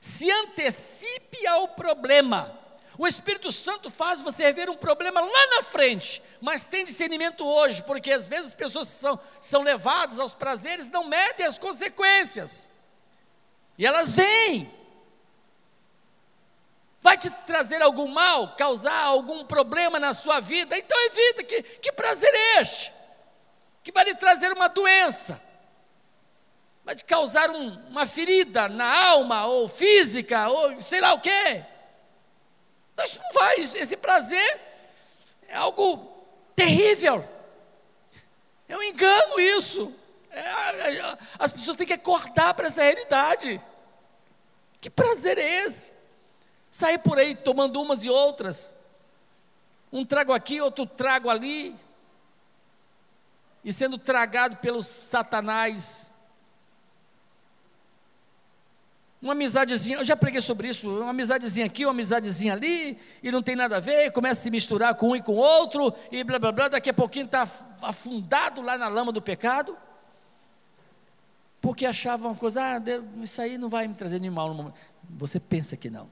Se 0.00 0.30
antecipe 0.30 1.46
ao 1.46 1.68
problema. 1.68 2.58
O 2.98 3.06
Espírito 3.06 3.50
Santo 3.50 3.90
faz 3.90 4.20
você 4.20 4.52
ver 4.52 4.68
um 4.68 4.76
problema 4.76 5.20
lá 5.20 5.56
na 5.56 5.62
frente, 5.62 6.22
mas 6.38 6.66
tem 6.66 6.84
discernimento 6.84 7.46
hoje, 7.46 7.82
porque 7.84 8.12
às 8.12 8.28
vezes 8.28 8.48
as 8.48 8.54
pessoas 8.54 8.88
são, 8.88 9.18
são 9.40 9.62
levadas 9.62 10.20
aos 10.20 10.34
prazeres 10.34 10.86
não 10.86 11.08
medem 11.08 11.46
as 11.46 11.58
consequências. 11.58 12.69
E 13.80 13.84
elas 13.84 14.14
vêm. 14.14 14.70
Vai 17.00 17.18
te 17.18 17.30
trazer 17.30 17.82
algum 17.82 18.06
mal, 18.06 18.54
causar 18.54 19.02
algum 19.04 19.44
problema 19.44 19.98
na 19.98 20.14
sua 20.14 20.38
vida, 20.38 20.78
então 20.78 20.96
evita. 21.06 21.42
Que, 21.42 21.62
que 21.62 21.90
prazer 21.90 22.32
é 22.32 22.60
este? 22.60 22.92
Que 23.82 23.90
vai 23.90 24.04
lhe 24.04 24.14
trazer 24.14 24.52
uma 24.52 24.68
doença 24.68 25.50
vai 26.90 26.96
te 26.96 27.04
causar 27.04 27.50
um, 27.50 27.68
uma 27.88 28.04
ferida 28.04 28.68
na 28.68 29.08
alma, 29.10 29.46
ou 29.46 29.68
física, 29.68 30.48
ou 30.48 30.80
sei 30.82 31.00
lá 31.00 31.14
o 31.14 31.20
quê. 31.20 31.64
Mas 32.96 33.16
não 33.16 33.32
vai, 33.32 33.60
esse 33.60 33.96
prazer 33.96 34.60
é 35.46 35.54
algo 35.54 36.24
terrível. 36.56 37.24
É 38.68 38.76
um 38.76 38.82
engano 38.82 39.38
isso. 39.38 39.94
É, 40.30 40.96
é, 40.96 41.18
as 41.38 41.52
pessoas 41.52 41.76
têm 41.76 41.86
que 41.86 41.92
acordar 41.92 42.54
para 42.54 42.68
essa 42.68 42.82
realidade. 42.82 43.60
Que 44.80 44.88
prazer 44.88 45.38
é 45.38 45.64
esse? 45.64 45.92
Sair 46.70 46.98
por 46.98 47.18
aí 47.18 47.34
tomando 47.34 47.80
umas 47.80 48.04
e 48.04 48.10
outras. 48.10 48.70
Um 49.92 50.04
trago 50.04 50.32
aqui, 50.32 50.60
outro 50.60 50.86
trago 50.86 51.28
ali. 51.28 51.76
E 53.64 53.72
sendo 53.72 53.98
tragado 53.98 54.56
pelos 54.56 54.86
satanás 54.86 56.10
Uma 59.22 59.34
amizadezinha, 59.34 59.98
eu 59.98 60.04
já 60.04 60.16
preguei 60.16 60.40
sobre 60.40 60.68
isso, 60.68 60.88
uma 60.88 61.10
amizadezinha 61.10 61.66
aqui, 61.66 61.84
uma 61.84 61.90
amizadezinha 61.90 62.54
ali, 62.54 62.98
e 63.22 63.30
não 63.30 63.42
tem 63.42 63.54
nada 63.54 63.76
a 63.76 63.80
ver, 63.80 64.10
começa 64.12 64.40
a 64.40 64.42
se 64.44 64.50
misturar 64.50 64.94
com 64.94 65.10
um 65.10 65.16
e 65.16 65.20
com 65.20 65.36
outro, 65.36 65.92
e 66.10 66.24
blá 66.24 66.38
blá 66.38 66.50
blá, 66.50 66.68
daqui 66.68 66.88
a 66.88 66.94
pouquinho 66.94 67.26
está 67.26 67.46
afundado 67.82 68.62
lá 68.62 68.78
na 68.78 68.88
lama 68.88 69.12
do 69.12 69.20
pecado, 69.20 69.76
porque 71.80 71.86
achava 71.86 72.28
uma 72.28 72.36
coisa, 72.36 72.62
ah, 72.62 72.82
isso 73.22 73.40
aí 73.40 73.56
não 73.56 73.70
vai 73.70 73.88
me 73.88 73.94
trazer 73.94 74.20
nenhum 74.20 74.34
mal 74.34 74.48
no 74.48 74.54
momento. 74.54 74.74
Você 75.16 75.40
pensa 75.40 75.78
que 75.78 75.88
não. 75.88 76.10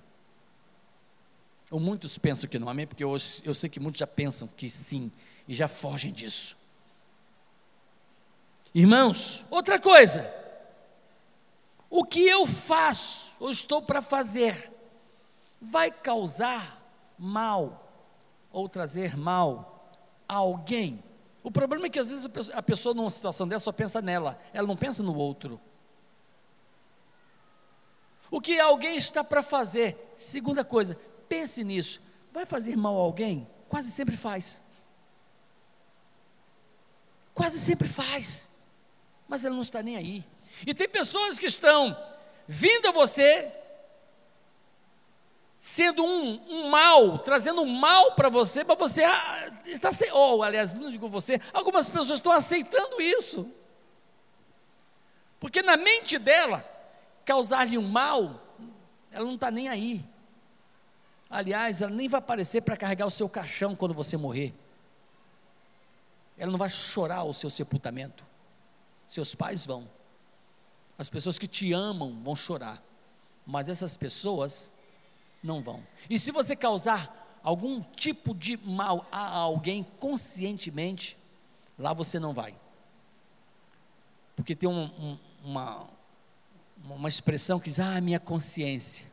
Ou 1.70 1.78
muitos 1.78 2.16
pensam 2.16 2.48
que 2.48 2.58
não, 2.58 2.70
amém? 2.70 2.86
Porque 2.86 3.04
eu, 3.04 3.14
eu 3.44 3.52
sei 3.52 3.68
que 3.68 3.78
muitos 3.78 3.98
já 3.98 4.06
pensam 4.06 4.48
que 4.48 4.70
sim, 4.70 5.12
e 5.46 5.52
já 5.52 5.68
fogem 5.68 6.10
disso. 6.10 6.56
Irmãos, 8.74 9.44
outra 9.50 9.78
coisa, 9.78 10.26
o 11.90 12.02
que 12.02 12.26
eu 12.26 12.46
faço 12.46 13.34
ou 13.38 13.50
estou 13.50 13.82
para 13.82 14.00
fazer 14.00 14.72
vai 15.60 15.90
causar 15.90 16.82
mal 17.18 17.92
ou 18.50 18.70
trazer 18.70 19.18
mal 19.18 19.92
a 20.26 20.36
alguém. 20.36 21.04
O 21.42 21.50
problema 21.50 21.86
é 21.86 21.88
que 21.88 21.98
às 21.98 22.10
vezes 22.10 22.50
a 22.52 22.62
pessoa 22.62 22.94
numa 22.94 23.10
situação 23.10 23.46
dessa 23.46 23.64
só 23.64 23.72
pensa 23.72 24.02
nela, 24.02 24.38
ela 24.52 24.66
não 24.66 24.76
pensa 24.76 25.02
no 25.02 25.16
outro. 25.16 25.60
O 28.30 28.40
que 28.40 28.58
alguém 28.60 28.96
está 28.96 29.24
para 29.24 29.42
fazer, 29.42 30.14
segunda 30.16 30.64
coisa, 30.64 30.98
pense 31.28 31.64
nisso, 31.64 32.00
vai 32.32 32.44
fazer 32.44 32.76
mal 32.76 32.96
a 32.96 33.00
alguém? 33.00 33.48
Quase 33.68 33.90
sempre 33.90 34.16
faz. 34.16 34.62
Quase 37.32 37.58
sempre 37.58 37.88
faz, 37.88 38.50
mas 39.28 39.44
ela 39.44 39.54
não 39.54 39.62
está 39.62 39.82
nem 39.82 39.96
aí. 39.96 40.24
E 40.66 40.74
tem 40.74 40.88
pessoas 40.88 41.38
que 41.38 41.46
estão 41.46 41.96
vindo 42.46 42.88
a 42.88 42.92
você, 42.92 43.52
sendo 45.58 46.04
um, 46.04 46.40
um 46.48 46.70
mal, 46.70 47.18
trazendo 47.18 47.62
um 47.62 47.66
mal 47.66 48.12
para 48.12 48.28
você, 48.28 48.64
para 48.64 48.76
você 48.76 49.02
ah, 49.02 49.52
está 49.66 49.90
ou 50.12 50.42
aliás, 50.42 50.72
não 50.72 50.90
digo 50.90 51.08
você, 51.08 51.40
algumas 51.52 51.88
pessoas 51.88 52.18
estão 52.18 52.30
aceitando 52.30 53.00
isso. 53.00 53.52
Porque 55.40 55.62
na 55.62 55.76
mente 55.76 56.18
dela, 56.18 56.64
causar-lhe 57.24 57.76
um 57.76 57.88
mal, 57.88 58.40
ela 59.10 59.24
não 59.24 59.34
está 59.34 59.50
nem 59.50 59.68
aí. 59.68 60.04
Aliás, 61.28 61.82
ela 61.82 61.92
nem 61.92 62.08
vai 62.08 62.18
aparecer 62.18 62.62
para 62.62 62.76
carregar 62.76 63.06
o 63.06 63.10
seu 63.10 63.28
caixão 63.28 63.74
quando 63.76 63.94
você 63.94 64.16
morrer. 64.16 64.54
Ela 66.36 66.50
não 66.50 66.58
vai 66.58 66.70
chorar 66.70 67.24
o 67.24 67.34
seu 67.34 67.50
sepultamento. 67.50 68.24
Seus 69.06 69.34
pais 69.34 69.66
vão. 69.66 69.88
As 70.96 71.08
pessoas 71.10 71.38
que 71.38 71.46
te 71.46 71.72
amam 71.72 72.20
vão 72.22 72.34
chorar, 72.34 72.82
mas 73.46 73.68
essas 73.68 73.96
pessoas 73.96 74.72
não 75.42 75.62
vão. 75.62 75.82
E 76.08 76.18
se 76.18 76.30
você 76.30 76.56
causar 76.56 77.40
algum 77.42 77.82
tipo 77.82 78.34
de 78.34 78.56
mal 78.56 79.06
a 79.10 79.36
alguém 79.38 79.86
conscientemente, 79.98 81.16
lá 81.78 81.92
você 81.92 82.18
não 82.18 82.32
vai. 82.32 82.54
Porque 84.36 84.54
tem 84.54 84.68
um, 84.68 84.84
um, 84.84 85.18
uma, 85.44 85.86
uma 86.84 87.08
expressão 87.08 87.58
que 87.58 87.68
diz: 87.68 87.80
Ah, 87.80 88.00
minha 88.00 88.20
consciência. 88.20 89.06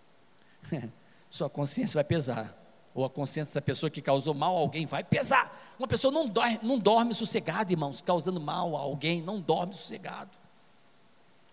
Sua 1.29 1.49
consciência 1.49 1.97
vai 1.97 2.03
pesar. 2.03 2.55
Ou 2.93 3.03
a 3.03 3.09
consciência 3.09 3.49
dessa 3.49 3.61
pessoa 3.61 3.89
que 3.89 4.01
causou 4.01 4.33
mal 4.33 4.55
a 4.55 4.59
alguém 4.59 4.85
vai 4.85 5.03
pesar. 5.03 5.75
Uma 5.77 5.87
pessoa 5.87 6.11
não 6.11 6.27
dorme, 6.27 6.59
não 6.63 6.79
dorme 6.79 7.13
sossegado, 7.13 7.71
irmãos, 7.71 8.01
causando 8.01 8.39
mal 8.39 8.75
a 8.77 8.79
alguém, 8.79 9.21
não 9.21 9.41
dorme 9.41 9.73
sossegado. 9.73 10.31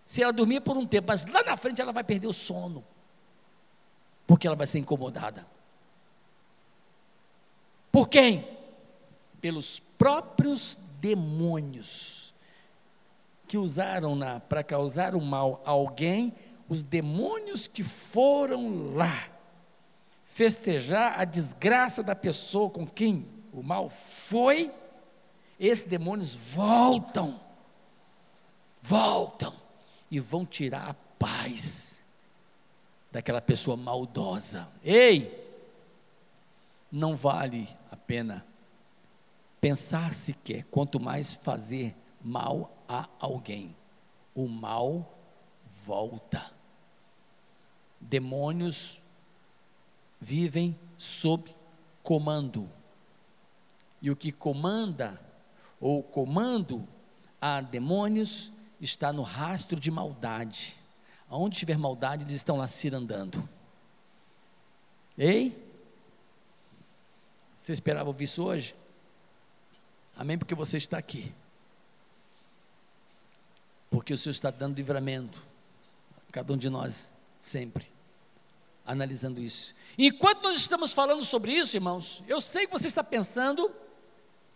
Se 0.05 0.23
ela 0.23 0.31
dormir 0.31 0.61
por 0.61 0.77
um 0.77 0.85
tempo, 0.85 1.07
mas 1.07 1.25
lá 1.25 1.43
na 1.43 1.57
frente 1.57 1.81
ela 1.81 1.91
vai 1.91 2.03
perder 2.03 2.27
o 2.27 2.33
sono, 2.33 2.83
porque 4.25 4.47
ela 4.47 4.55
vai 4.55 4.65
ser 4.65 4.79
incomodada. 4.79 5.45
Por 7.91 8.09
quem? 8.09 8.47
Pelos 9.39 9.79
próprios 9.79 10.79
demônios 10.99 12.33
que 13.47 13.57
usaram 13.57 14.17
para 14.49 14.63
causar 14.63 15.15
o 15.15 15.21
mal 15.21 15.61
a 15.65 15.71
alguém, 15.71 16.33
os 16.67 16.81
demônios 16.81 17.67
que 17.67 17.83
foram 17.83 18.95
lá 18.95 19.29
festejar 20.23 21.19
a 21.19 21.25
desgraça 21.25 22.01
da 22.01 22.15
pessoa 22.15 22.69
com 22.69 22.87
quem 22.87 23.27
o 23.51 23.61
mal 23.61 23.89
foi, 23.89 24.73
esses 25.59 25.83
demônios 25.83 26.33
voltam, 26.33 27.39
voltam 28.81 29.53
e 30.09 30.19
vão 30.19 30.45
tirar 30.45 30.89
a 30.89 30.93
paz 31.19 32.02
daquela 33.13 33.39
pessoa 33.39 33.77
maldosa. 33.77 34.67
Ei, 34.83 35.39
não 36.91 37.15
vale 37.15 37.69
a 37.91 37.95
pena 37.95 38.43
pensar 39.61 40.15
sequer, 40.15 40.65
quanto 40.71 40.99
mais 40.99 41.35
fazer 41.35 41.95
mal 42.19 42.75
a 42.89 43.07
alguém. 43.19 43.75
O 44.33 44.47
mal 44.47 45.15
volta. 45.85 46.51
Demônios 48.01 48.99
vivem 50.19 50.77
sob 50.97 51.55
comando. 52.01 52.67
E 54.01 54.09
o 54.09 54.15
que 54.15 54.31
comanda, 54.31 55.21
ou 55.79 56.01
comando 56.01 56.85
a 57.39 57.61
demônios, 57.61 58.51
está 58.81 59.13
no 59.13 59.21
rastro 59.21 59.79
de 59.79 59.91
maldade. 59.91 60.75
Aonde 61.33 61.57
tiver 61.57 61.79
maldade, 61.79 62.25
eles 62.25 62.35
estão 62.35 62.57
lá 62.57 62.67
cirandando. 62.67 63.49
Ei? 65.17 65.57
Você 67.55 67.73
esperava 67.73 68.07
ouvir 68.07 68.25
isso 68.25 68.43
hoje? 68.43 68.75
Amém? 70.15 70.37
Porque 70.37 70.53
você 70.53 70.77
está 70.77 70.99
aqui. 70.99 71.33
Porque 73.89 74.13
o 74.13 74.17
Senhor 74.17 74.29
está 74.29 74.51
dando 74.51 74.77
livramento 74.77 75.41
a 76.29 76.31
cada 76.31 76.53
um 76.53 76.57
de 76.57 76.69
nós, 76.69 77.09
sempre, 77.41 77.91
analisando 78.85 79.41
isso. 79.41 79.73
Enquanto 79.97 80.43
nós 80.43 80.55
estamos 80.55 80.93
falando 80.93 81.25
sobre 81.25 81.51
isso, 81.51 81.75
irmãos, 81.75 82.21
eu 82.27 82.39
sei 82.39 82.67
que 82.67 82.73
você 82.73 82.87
está 82.87 83.03
pensando, 83.03 83.71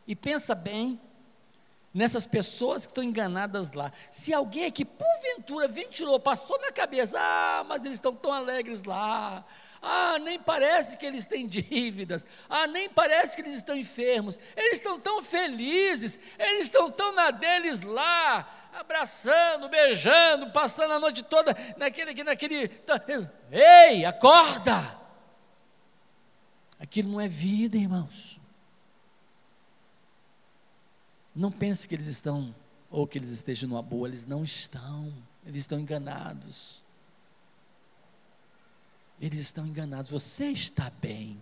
e 0.05 0.15
pensa 0.15 0.53
bem, 0.53 1.01
nessas 1.93 2.25
pessoas 2.25 2.85
que 2.85 2.91
estão 2.91 3.03
enganadas 3.03 3.71
lá. 3.71 3.91
Se 4.11 4.33
alguém 4.33 4.65
aqui, 4.65 4.85
porventura, 4.85 5.67
ventilou, 5.67 6.19
passou 6.19 6.59
na 6.61 6.71
cabeça, 6.71 7.17
ah, 7.19 7.65
mas 7.67 7.83
eles 7.85 7.97
estão 7.97 8.13
tão 8.13 8.31
alegres 8.31 8.83
lá. 8.83 9.43
Ah, 9.81 10.17
nem 10.19 10.39
parece 10.39 10.97
que 10.97 11.05
eles 11.05 11.25
têm 11.25 11.45
dívidas. 11.47 12.25
Ah, 12.49 12.67
nem 12.67 12.89
parece 12.89 13.35
que 13.35 13.41
eles 13.41 13.53
estão 13.53 13.75
enfermos. 13.75 14.39
Eles 14.55 14.77
estão 14.77 14.99
tão 14.99 15.21
felizes. 15.21 16.19
Eles 16.38 16.63
estão 16.63 16.91
tão 16.91 17.13
na 17.13 17.31
deles 17.31 17.81
lá, 17.81 18.69
abraçando, 18.73 19.69
beijando, 19.69 20.51
passando 20.51 20.93
a 20.93 20.99
noite 20.99 21.23
toda 21.23 21.55
naquele, 21.77 22.23
naquele. 22.23 22.71
Ei, 23.51 24.05
acorda! 24.05 24.97
Aquilo 26.79 27.11
não 27.11 27.21
é 27.21 27.27
vida, 27.27 27.75
irmãos. 27.75 28.36
Não 31.38 31.51
pense 31.51 31.88
que 31.88 31.93
eles 31.93 32.07
estão, 32.07 32.53
ou 32.89 33.05
que 33.05 33.15
eles 33.15 33.29
estejam 33.29 33.69
numa 33.69 33.83
boa, 33.83 34.07
eles 34.07 34.25
não 34.25 34.43
estão, 34.43 35.13
eles 35.45 35.61
estão 35.61 35.79
enganados. 35.79 36.81
Eles 39.21 39.38
estão 39.38 39.63
enganados, 39.67 40.09
você 40.09 40.47
está 40.47 40.89
bem, 40.99 41.39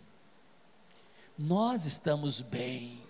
nós 1.38 1.86
estamos 1.86 2.42
bem, 2.42 3.02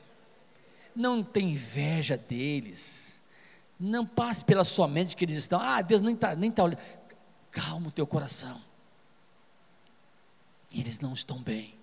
não 0.95 1.23
tem 1.23 1.53
inveja 1.53 2.17
deles, 2.17 3.19
não 3.79 4.05
passe 4.05 4.45
pela 4.45 4.63
sua 4.63 4.87
mente 4.87 5.15
que 5.15 5.25
eles 5.25 5.37
estão, 5.37 5.59
ah, 5.59 5.81
Deus 5.81 6.03
nem 6.03 6.13
está 6.13 6.35
nem 6.35 6.51
tá 6.51 6.63
olhando, 6.63 6.81
calma 7.49 7.87
o 7.87 7.91
teu 7.91 8.05
coração, 8.05 8.61
eles 10.71 10.99
não 10.99 11.13
estão 11.13 11.41
bem, 11.41 11.75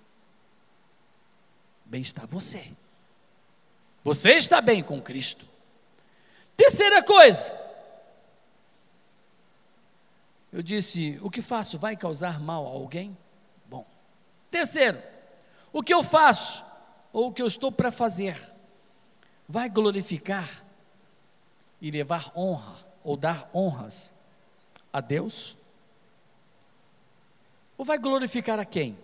bem 1.87 2.01
está 2.01 2.25
você. 2.25 2.73
Você 4.05 4.33
está 4.33 4.61
bem 4.61 4.83
com 4.83 5.01
Cristo. 5.01 5.47
Terceira 6.57 7.03
coisa. 7.03 7.53
Eu 10.53 10.63
disse: 10.63 11.19
o 11.23 11.31
que 11.31 11.41
faço 11.41 11.79
vai 11.79 11.97
causar 11.97 12.41
mal 12.41 12.67
a 12.67 12.71
alguém? 12.71 13.17
Bom. 13.67 13.87
Terceiro, 14.51 15.01
o 15.73 15.83
que 15.83 15.95
eu 15.95 16.03
faço, 16.03 16.65
ou 17.13 17.29
o 17.29 17.33
que 17.33 17.41
eu 17.41 17.47
estou 17.47 17.73
para 17.73 17.91
fazer, 17.91 18.37
vai 19.49 19.69
glorificar 19.69 20.63
e 21.81 21.91
levar 21.91 22.33
honra, 22.37 22.77
ou 23.03 23.17
dar 23.17 23.49
honras 23.55 24.13
a 24.93 25.01
Deus? 25.01 25.57
Ou 27.79 27.85
vai 27.85 27.99
glorificar 27.99 28.59
a 28.59 28.65
quem? 28.65 28.99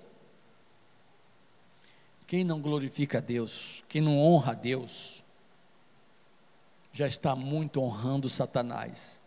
Quem 2.28 2.44
não 2.44 2.60
glorifica 2.60 3.18
a 3.18 3.20
Deus, 3.22 3.82
quem 3.88 4.02
não 4.02 4.20
honra 4.20 4.52
a 4.52 4.54
Deus, 4.54 5.24
já 6.92 7.06
está 7.06 7.34
muito 7.34 7.80
honrando 7.80 8.28
Satanás. 8.28 9.22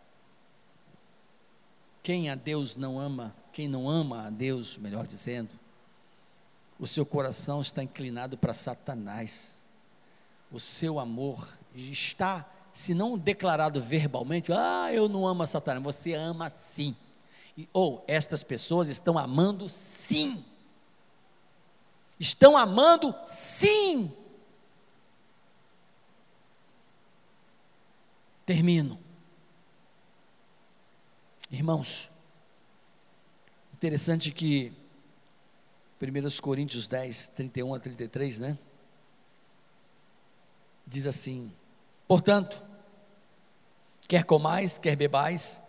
Quem 2.00 2.30
a 2.30 2.36
Deus 2.36 2.76
não 2.76 3.00
ama, 3.00 3.34
quem 3.52 3.66
não 3.66 3.88
ama 3.90 4.28
a 4.28 4.30
Deus, 4.30 4.78
melhor 4.78 5.04
dizendo, 5.04 5.50
o 6.78 6.86
seu 6.86 7.04
coração 7.04 7.60
está 7.60 7.82
inclinado 7.82 8.38
para 8.38 8.54
Satanás. 8.54 9.60
O 10.52 10.60
seu 10.60 11.00
amor 11.00 11.48
está, 11.74 12.48
se 12.72 12.94
não 12.94 13.18
declarado 13.18 13.80
verbalmente, 13.80 14.52
ah, 14.52 14.92
eu 14.92 15.08
não 15.08 15.26
amo 15.26 15.42
a 15.42 15.46
Satanás, 15.46 15.82
você 15.82 16.14
ama 16.14 16.48
sim. 16.48 16.94
ou 17.72 18.04
estas 18.06 18.44
pessoas 18.44 18.88
estão 18.88 19.18
amando 19.18 19.68
sim 19.68 20.44
Estão 22.22 22.56
amando? 22.56 23.12
Sim. 23.24 24.14
Termino. 28.46 28.96
Irmãos, 31.50 32.08
interessante 33.74 34.30
que 34.30 34.72
1 36.00 36.40
Coríntios 36.40 36.86
10, 36.86 37.26
31 37.30 37.74
a 37.74 37.80
33, 37.80 38.38
né? 38.38 38.58
Diz 40.86 41.08
assim: 41.08 41.52
Portanto, 42.06 42.64
quer 44.06 44.24
comais, 44.24 44.78
quer 44.78 44.94
bebais, 44.94 45.60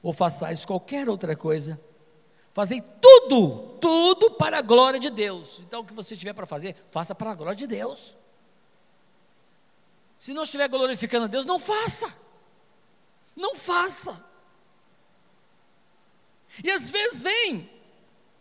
ou 0.00 0.12
façais 0.12 0.64
qualquer 0.64 1.08
outra 1.08 1.34
coisa, 1.34 1.76
Fazei 2.52 2.80
tudo, 2.80 3.11
tudo 3.28 4.30
para 4.32 4.58
a 4.58 4.62
glória 4.62 5.00
de 5.00 5.10
Deus. 5.10 5.60
Então, 5.60 5.80
o 5.80 5.84
que 5.84 5.92
você 5.92 6.16
tiver 6.16 6.32
para 6.32 6.46
fazer, 6.46 6.76
faça 6.90 7.14
para 7.14 7.30
a 7.30 7.34
glória 7.34 7.56
de 7.56 7.66
Deus. 7.66 8.16
Se 10.18 10.32
não 10.32 10.44
estiver 10.44 10.68
glorificando 10.68 11.24
a 11.24 11.28
Deus, 11.28 11.44
não 11.44 11.58
faça. 11.58 12.14
Não 13.34 13.54
faça. 13.54 14.24
E 16.62 16.70
às 16.70 16.90
vezes 16.90 17.22
vem 17.22 17.68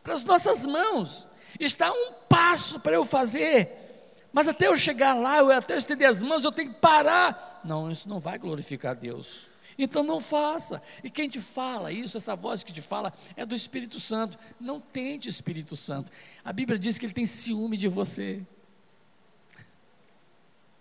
para 0.04 0.14
as 0.14 0.24
nossas 0.24 0.66
mãos, 0.66 1.28
está 1.60 1.92
um 1.92 2.14
passo 2.28 2.80
para 2.80 2.94
eu 2.94 3.06
fazer, 3.06 4.22
mas 4.34 4.48
até 4.48 4.68
eu 4.68 4.78
chegar 4.78 5.14
lá, 5.14 5.38
eu 5.38 5.52
até 5.52 5.76
estender 5.78 6.08
as 6.08 6.24
mãos, 6.24 6.44
eu 6.44 6.52
tenho 6.52 6.74
que 6.74 6.80
parar. 6.80 7.62
Não, 7.64 7.92
isso 7.92 8.10
não 8.10 8.20
vai 8.20 8.38
glorificar 8.38 8.92
a 8.92 8.96
Deus. 8.96 9.51
Então 9.78 10.04
não 10.04 10.20
faça. 10.20 10.82
E 11.04 11.10
quem 11.10 11.30
te 11.30 11.40
fala 11.40 11.92
isso, 11.92 12.18
essa 12.18 12.36
voz 12.36 12.64
que 12.64 12.74
te 12.74 12.82
fala, 12.82 13.14
é 13.36 13.46
do 13.46 13.56
Espírito 13.56 14.00
Santo. 14.00 14.38
Não 14.60 14.80
tente 14.80 15.30
Espírito 15.30 15.76
Santo. 15.76 16.12
A 16.44 16.52
Bíblia 16.52 16.78
diz 16.78 16.98
que 16.98 17.06
ele 17.06 17.14
tem 17.14 17.26
ciúme 17.26 17.78
de 17.78 17.88
você. 17.88 18.42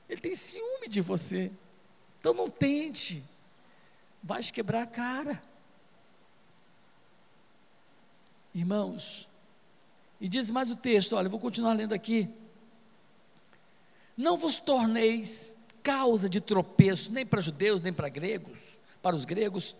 Ele 0.09 0.21
tem 0.21 0.35
ciúme 0.35 0.89
de 0.89 1.01
você. 1.01 1.51
Então 2.19 2.35
não 2.35 2.49
tente. 2.49 3.23
Vai 4.23 4.43
quebrar 4.43 4.83
a 4.83 4.87
cara. 4.87 5.43
Irmãos, 8.55 9.29
e 10.21 10.29
diz 10.29 10.51
mais 10.51 10.71
o 10.71 10.77
texto, 10.77 11.15
olha, 11.15 11.27
eu 11.27 11.31
vou 11.31 11.41
continuar 11.41 11.73
lendo 11.73 11.93
aqui. 11.93 12.29
Não 14.17 14.37
vos 14.37 14.59
torneis 14.59 15.55
causa 15.83 16.29
de 16.29 16.41
tropeço, 16.41 17.11
nem 17.13 17.25
para 17.25 17.41
judeus, 17.41 17.81
nem 17.81 17.93
para 17.93 18.09
gregos, 18.09 18.77
para 19.03 19.17
os 19.17 19.25
gregos, 19.25 19.75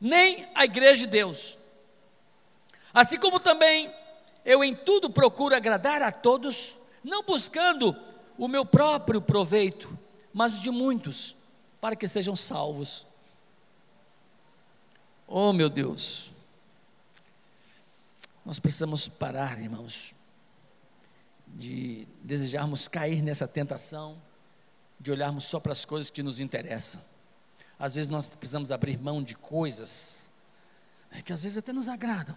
nem 0.00 0.48
a 0.54 0.64
igreja 0.64 1.00
de 1.00 1.06
Deus. 1.06 1.58
Assim 2.92 3.18
como 3.18 3.38
também 3.38 3.92
eu 4.44 4.64
em 4.64 4.74
tudo 4.74 5.10
procuro 5.10 5.54
agradar 5.54 6.02
a 6.02 6.10
todos, 6.10 6.76
não 7.04 7.22
buscando 7.22 7.96
o 8.36 8.48
meu 8.48 8.64
próprio 8.64 9.20
proveito, 9.20 9.96
mas 10.32 10.58
o 10.58 10.62
de 10.62 10.70
muitos, 10.70 11.36
para 11.80 11.94
que 11.94 12.08
sejam 12.08 12.34
salvos. 12.34 13.06
Oh 15.26 15.52
meu 15.52 15.68
Deus, 15.68 16.32
nós 18.44 18.58
precisamos 18.58 19.06
parar, 19.06 19.60
irmãos, 19.60 20.14
de 21.46 22.06
desejarmos 22.22 22.88
cair 22.88 23.22
nessa 23.22 23.46
tentação, 23.46 24.20
de 24.98 25.10
olharmos 25.10 25.44
só 25.44 25.60
para 25.60 25.72
as 25.72 25.84
coisas 25.84 26.10
que 26.10 26.22
nos 26.22 26.40
interessam. 26.40 27.00
Às 27.80 27.94
vezes 27.94 28.10
nós 28.10 28.36
precisamos 28.36 28.70
abrir 28.70 29.00
mão 29.00 29.22
de 29.22 29.34
coisas 29.34 30.30
né, 31.10 31.22
que 31.22 31.32
às 31.32 31.42
vezes 31.42 31.56
até 31.56 31.72
nos 31.72 31.88
agradam, 31.88 32.36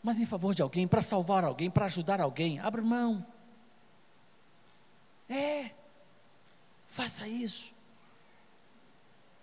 mas 0.00 0.20
em 0.20 0.24
favor 0.24 0.54
de 0.54 0.62
alguém, 0.62 0.86
para 0.86 1.02
salvar 1.02 1.42
alguém, 1.42 1.68
para 1.68 1.86
ajudar 1.86 2.20
alguém, 2.20 2.60
abra 2.60 2.80
mão. 2.80 3.26
É, 5.28 5.72
faça 6.86 7.26
isso, 7.26 7.74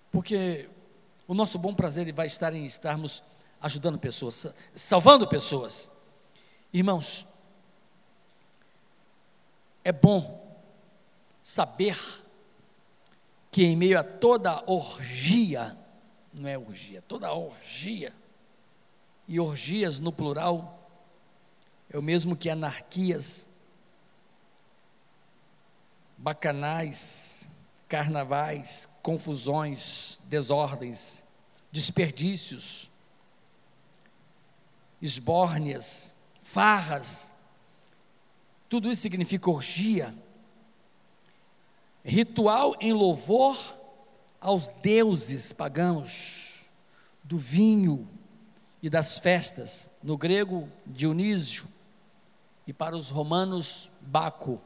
porque 0.09 0.69
o 1.27 1.33
nosso 1.33 1.59
bom 1.59 1.75
prazer 1.75 2.11
vai 2.13 2.25
estar 2.25 2.53
em 2.53 2.63
estarmos 2.63 3.21
ajudando 3.61 3.99
pessoas, 3.99 4.47
salvando 4.73 5.27
pessoas. 5.27 5.91
Irmãos, 6.71 7.27
é 9.83 9.91
bom 9.91 10.43
saber 11.43 11.97
que 13.55 13.63
em 13.63 13.73
meio 13.73 13.97
a 13.97 14.03
toda 14.03 14.69
orgia, 14.69 15.77
não 16.33 16.49
é 16.49 16.57
orgia, 16.57 17.01
toda 17.01 17.31
orgia, 17.31 18.13
e 19.29 19.39
orgias 19.39 19.97
no 19.97 20.11
plural, 20.11 20.91
é 21.89 21.97
o 21.97 22.01
mesmo 22.01 22.35
que 22.35 22.49
anarquias, 22.49 23.47
bacanais, 26.17 27.47
carnavais, 27.87 28.89
confusões, 29.01 30.19
desordens, 30.25 31.23
desperdícios, 31.71 32.91
esbórnias, 35.01 36.13
farras, 36.41 37.31
tudo 38.67 38.91
isso 38.91 39.01
significa 39.01 39.49
orgia, 39.49 40.13
ritual 42.05 42.75
em 42.79 42.93
louvor 42.93 43.57
aos 44.39 44.67
deuses 44.67 45.51
pagãos, 45.51 46.65
do 47.23 47.35
vinho 47.35 48.07
e 48.81 48.89
das 48.89 49.17
festas, 49.17 49.89
no 50.03 50.15
grego 50.15 50.69
Dionísio, 50.85 51.65
e 52.67 52.71
para 52.71 52.95
os 52.95 53.09
romanos 53.09 53.89
Baco, 54.01 54.61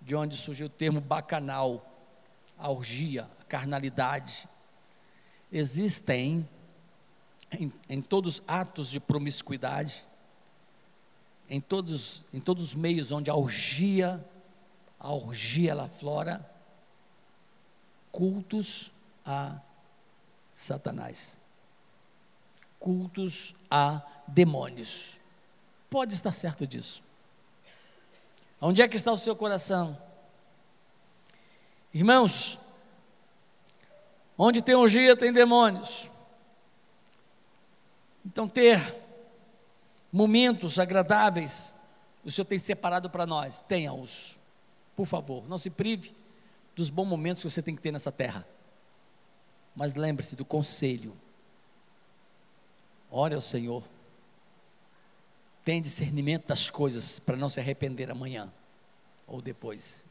de 0.00 0.14
onde 0.14 0.36
surgiu 0.36 0.68
o 0.68 0.70
termo 0.70 1.00
bacanal, 1.00 1.84
a 2.56 2.70
orgia, 2.70 3.28
a 3.40 3.44
carnalidade. 3.44 4.48
Existem 5.50 6.48
em, 7.50 7.72
em 7.88 8.00
todos 8.00 8.38
os 8.38 8.42
atos 8.46 8.90
de 8.90 9.00
promiscuidade, 9.00 10.04
em 11.50 11.60
todos, 11.60 12.24
em 12.32 12.40
todos 12.40 12.62
os 12.62 12.74
meios 12.74 13.10
onde 13.10 13.28
a 13.28 13.34
orgia, 13.34 14.24
a 15.00 15.12
orgia 15.12 15.72
ela 15.72 15.88
flora, 15.88 16.55
cultos 18.16 18.90
a 19.26 19.60
Satanás, 20.54 21.36
cultos 22.80 23.54
a 23.70 24.00
demônios. 24.26 25.18
Pode 25.90 26.14
estar 26.14 26.32
certo 26.32 26.66
disso. 26.66 27.02
Onde 28.58 28.80
é 28.80 28.88
que 28.88 28.96
está 28.96 29.12
o 29.12 29.18
seu 29.18 29.36
coração? 29.36 30.00
Irmãos, 31.92 32.58
onde 34.38 34.62
tem 34.62 34.74
orgia 34.74 35.14
tem 35.14 35.30
demônios. 35.30 36.10
Então, 38.24 38.48
ter 38.48 38.96
momentos 40.10 40.78
agradáveis, 40.78 41.74
o 42.24 42.30
Senhor 42.30 42.46
tem 42.46 42.58
separado 42.58 43.10
para 43.10 43.26
nós, 43.26 43.60
tenha-os, 43.60 44.40
por 44.96 45.04
favor, 45.04 45.46
não 45.50 45.58
se 45.58 45.68
prive 45.68 46.16
dos 46.76 46.90
bons 46.90 47.06
momentos 47.06 47.40
que 47.40 47.50
você 47.50 47.62
tem 47.62 47.74
que 47.74 47.80
ter 47.80 47.90
nessa 47.90 48.12
terra. 48.12 48.46
Mas 49.74 49.94
lembre-se 49.94 50.36
do 50.36 50.44
conselho. 50.44 51.16
Ore 53.10 53.34
ao 53.34 53.40
Senhor. 53.40 53.82
Tenha 55.64 55.80
discernimento 55.80 56.46
das 56.46 56.68
coisas 56.68 57.18
para 57.18 57.36
não 57.36 57.48
se 57.48 57.58
arrepender 57.58 58.10
amanhã 58.10 58.52
ou 59.26 59.40
depois. 59.40 60.04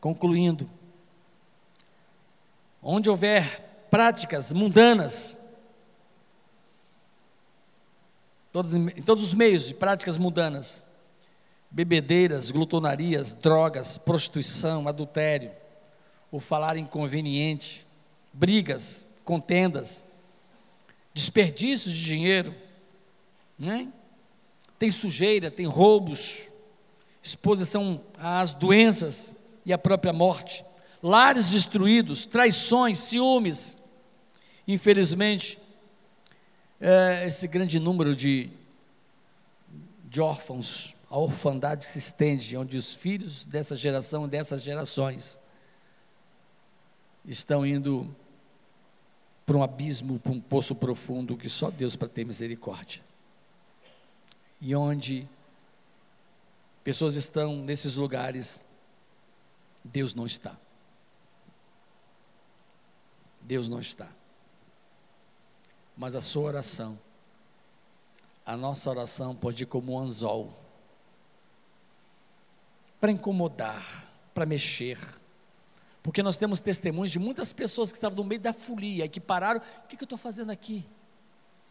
Concluindo, 0.00 0.68
onde 2.82 3.08
houver 3.08 3.60
práticas 3.90 4.52
mundanas, 4.52 5.38
todos, 8.52 8.74
em 8.74 9.02
todos 9.02 9.24
os 9.24 9.34
meios 9.34 9.68
de 9.68 9.74
práticas 9.74 10.16
mundanas, 10.16 10.84
bebedeiras, 11.70 12.50
glutonarias, 12.50 13.34
drogas, 13.34 13.98
prostituição, 13.98 14.88
adultério, 14.88 15.50
o 16.30 16.40
falar 16.40 16.76
inconveniente, 16.76 17.86
brigas, 18.32 19.08
contendas, 19.24 20.06
desperdícios 21.12 21.94
de 21.94 22.04
dinheiro, 22.04 22.54
né? 23.58 23.88
tem 24.78 24.90
sujeira, 24.90 25.50
tem 25.50 25.66
roubos, 25.66 26.42
exposição 27.22 28.00
às 28.16 28.54
doenças 28.54 29.36
e 29.66 29.72
à 29.72 29.78
própria 29.78 30.12
morte, 30.12 30.64
lares 31.02 31.50
destruídos, 31.50 32.24
traições, 32.26 32.98
ciúmes. 32.98 33.78
Infelizmente, 34.66 35.58
é, 36.80 37.24
esse 37.26 37.48
grande 37.48 37.80
número 37.80 38.14
de, 38.14 38.50
de 40.04 40.20
órfãos, 40.20 40.94
a 41.10 41.18
orfandade 41.18 41.86
que 41.86 41.92
se 41.92 41.98
estende, 41.98 42.56
onde 42.56 42.76
os 42.76 42.94
filhos 42.94 43.44
dessa 43.44 43.74
geração 43.74 44.26
e 44.26 44.28
dessas 44.28 44.62
gerações 44.62 45.38
estão 47.24 47.64
indo 47.64 48.14
para 49.46 49.56
um 49.56 49.62
abismo, 49.62 50.18
para 50.18 50.32
um 50.32 50.40
poço 50.40 50.74
profundo 50.74 51.36
que 51.36 51.48
só 51.48 51.70
Deus 51.70 51.96
para 51.96 52.08
ter 52.08 52.24
misericórdia. 52.24 53.02
E 54.60 54.74
onde 54.74 55.26
pessoas 56.84 57.14
estão 57.14 57.56
nesses 57.56 57.96
lugares, 57.96 58.62
Deus 59.82 60.14
não 60.14 60.26
está. 60.26 60.54
Deus 63.40 63.70
não 63.70 63.80
está. 63.80 64.10
Mas 65.96 66.14
a 66.14 66.20
sua 66.20 66.42
oração, 66.42 66.98
a 68.44 68.54
nossa 68.56 68.90
oração 68.90 69.34
pode 69.34 69.62
ir 69.62 69.66
como 69.66 69.94
um 69.94 69.98
anzol 69.98 70.67
para 73.00 73.12
incomodar, 73.12 74.08
para 74.34 74.46
mexer. 74.46 74.98
Porque 76.02 76.22
nós 76.22 76.36
temos 76.36 76.60
testemunhos 76.60 77.10
de 77.10 77.18
muitas 77.18 77.52
pessoas 77.52 77.90
que 77.90 77.98
estavam 77.98 78.16
no 78.16 78.24
meio 78.24 78.40
da 78.40 78.52
folia 78.52 79.04
e 79.04 79.08
que 79.08 79.20
pararam: 79.20 79.60
o 79.84 79.88
que, 79.88 79.96
que 79.96 80.02
eu 80.02 80.06
estou 80.06 80.18
fazendo 80.18 80.50
aqui? 80.50 80.84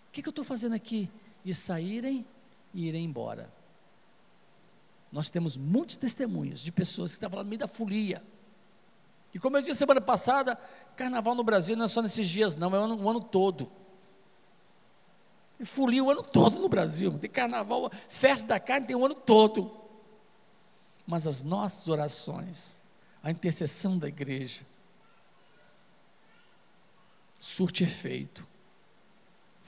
O 0.10 0.12
que, 0.12 0.22
que 0.22 0.28
eu 0.28 0.32
estou 0.32 0.46
fazendo 0.46 0.74
aqui? 0.74 1.10
E 1.44 1.54
saírem 1.54 2.26
e 2.74 2.88
irem 2.88 3.06
embora. 3.06 3.52
Nós 5.12 5.30
temos 5.30 5.58
muitos 5.58 5.98
testemunhos 5.98 6.62
de 6.62 6.72
pessoas 6.72 7.12
que 7.12 7.16
estavam 7.16 7.40
no 7.40 7.46
meio 7.46 7.60
da 7.60 7.68
folia. 7.68 8.22
E 9.34 9.40
como 9.40 9.58
eu 9.58 9.62
disse 9.62 9.76
semana 9.76 10.02
passada, 10.02 10.56
carnaval 10.96 11.36
no 11.36 11.44
Brasil 11.44 11.76
não 11.76 11.86
é 11.86 11.88
só 11.88 12.02
nesses 12.02 12.28
dias, 12.28 12.56
não, 12.56 12.76
é 12.76 12.80
o 12.80 12.84
ano, 12.84 13.04
o 13.04 13.10
ano 13.10 13.22
todo. 13.22 13.72
E 15.60 15.66
folia 15.66 16.04
o 16.04 16.12
ano 16.12 16.24
todo 16.24 16.60
no 16.60 16.70
Brasil. 16.70 17.18
Tem 17.18 17.30
carnaval, 17.30 17.92
festa 18.10 18.48
da 18.48 18.60
carne 18.60 18.88
tem 18.88 18.96
o 18.96 19.06
ano 19.06 19.16
todo. 19.16 19.87
Mas 21.08 21.26
as 21.26 21.42
nossas 21.42 21.88
orações, 21.88 22.82
a 23.24 23.32
intercessão 23.32 23.98
da 23.98 24.10
igreja, 24.10 24.62
surte 27.40 27.84
efeito. 27.84 28.46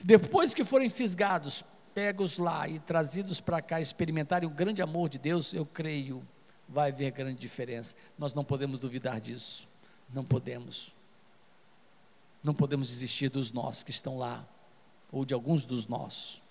Depois 0.04 0.52
que 0.52 0.64
forem 0.64 0.90
fisgados 0.90 1.64
pegos 1.94 2.38
lá 2.38 2.68
e 2.68 2.78
trazidos 2.78 3.40
para 3.40 3.60
cá 3.60 3.80
experimentarem 3.80 4.48
o 4.48 4.52
grande 4.52 4.82
amor 4.82 5.08
de 5.08 5.18
Deus, 5.18 5.52
eu 5.52 5.66
creio, 5.66 6.26
vai 6.68 6.90
haver 6.90 7.10
grande 7.10 7.38
diferença. 7.38 7.96
Nós 8.18 8.34
não 8.34 8.44
podemos 8.44 8.78
duvidar 8.78 9.20
disso. 9.20 9.68
Não 10.12 10.24
podemos. 10.24 10.92
Não 12.42 12.54
podemos 12.54 12.88
desistir 12.88 13.28
dos 13.28 13.52
nossos 13.52 13.82
que 13.82 13.90
estão 13.90 14.18
lá, 14.18 14.46
ou 15.12 15.24
de 15.24 15.34
alguns 15.34 15.66
dos 15.66 15.86
nossos. 15.86 16.42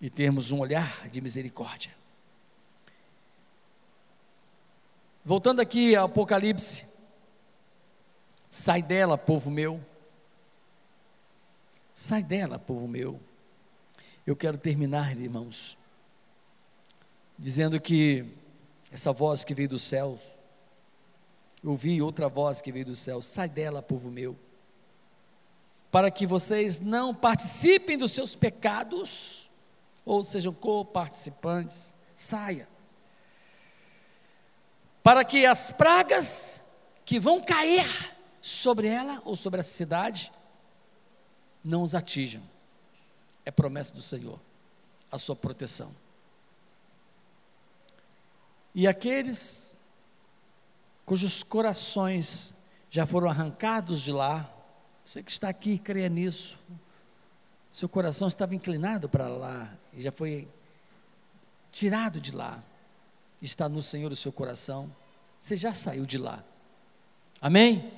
E 0.00 0.10
termos 0.10 0.50
um 0.50 0.58
olhar 0.58 1.08
de 1.08 1.20
misericórdia. 1.20 2.01
Voltando 5.24 5.60
aqui 5.60 5.94
ao 5.94 6.06
Apocalipse, 6.06 6.84
sai 8.50 8.82
dela, 8.82 9.16
povo 9.16 9.52
meu. 9.52 9.80
Sai 11.94 12.24
dela, 12.24 12.58
povo 12.58 12.88
meu. 12.88 13.20
Eu 14.26 14.34
quero 14.34 14.58
terminar, 14.58 15.16
irmãos, 15.16 15.78
dizendo 17.38 17.80
que 17.80 18.26
essa 18.90 19.12
voz 19.12 19.44
que 19.44 19.54
veio 19.54 19.68
do 19.68 19.78
céu, 19.78 20.18
eu 21.62 21.70
ouvi 21.70 22.02
outra 22.02 22.28
voz 22.28 22.60
que 22.60 22.72
veio 22.72 22.86
do 22.86 22.96
céu: 22.96 23.22
sai 23.22 23.48
dela, 23.48 23.80
povo 23.80 24.10
meu, 24.10 24.36
para 25.92 26.10
que 26.10 26.26
vocês 26.26 26.80
não 26.80 27.14
participem 27.14 27.96
dos 27.96 28.10
seus 28.10 28.34
pecados, 28.34 29.48
ou 30.04 30.24
sejam 30.24 30.52
co-participantes, 30.52 31.94
saia, 32.16 32.68
para 35.02 35.24
que 35.24 35.44
as 35.46 35.70
pragas 35.70 36.62
que 37.04 37.18
vão 37.18 37.42
cair 37.42 37.86
sobre 38.40 38.86
ela 38.86 39.20
ou 39.24 39.36
sobre 39.36 39.60
a 39.60 39.64
cidade 39.64 40.32
não 41.64 41.82
os 41.82 41.94
atinjam 41.94 42.42
é 43.44 43.50
promessa 43.50 43.94
do 43.94 44.02
Senhor, 44.02 44.40
a 45.10 45.18
sua 45.18 45.34
proteção. 45.34 45.92
E 48.74 48.86
aqueles 48.86 49.76
cujos 51.04 51.42
corações 51.42 52.54
já 52.90 53.06
foram 53.06 53.28
arrancados 53.28 54.00
de 54.00 54.12
lá, 54.12 54.48
você 55.04 55.22
que 55.22 55.30
está 55.30 55.48
aqui 55.48 55.78
creia 55.78 56.08
nisso, 56.08 56.58
seu 57.70 57.88
coração 57.88 58.28
estava 58.28 58.54
inclinado 58.54 59.08
para 59.08 59.28
lá 59.28 59.76
e 59.92 60.00
já 60.00 60.12
foi 60.12 60.48
tirado 61.70 62.20
de 62.20 62.32
lá, 62.32 62.62
está 63.42 63.68
no 63.68 63.82
Senhor 63.82 64.12
o 64.12 64.16
seu 64.16 64.32
coração. 64.32 64.90
Você 65.38 65.56
já 65.56 65.74
saiu 65.74 66.06
de 66.06 66.16
lá. 66.16 66.42
Amém? 67.40 67.92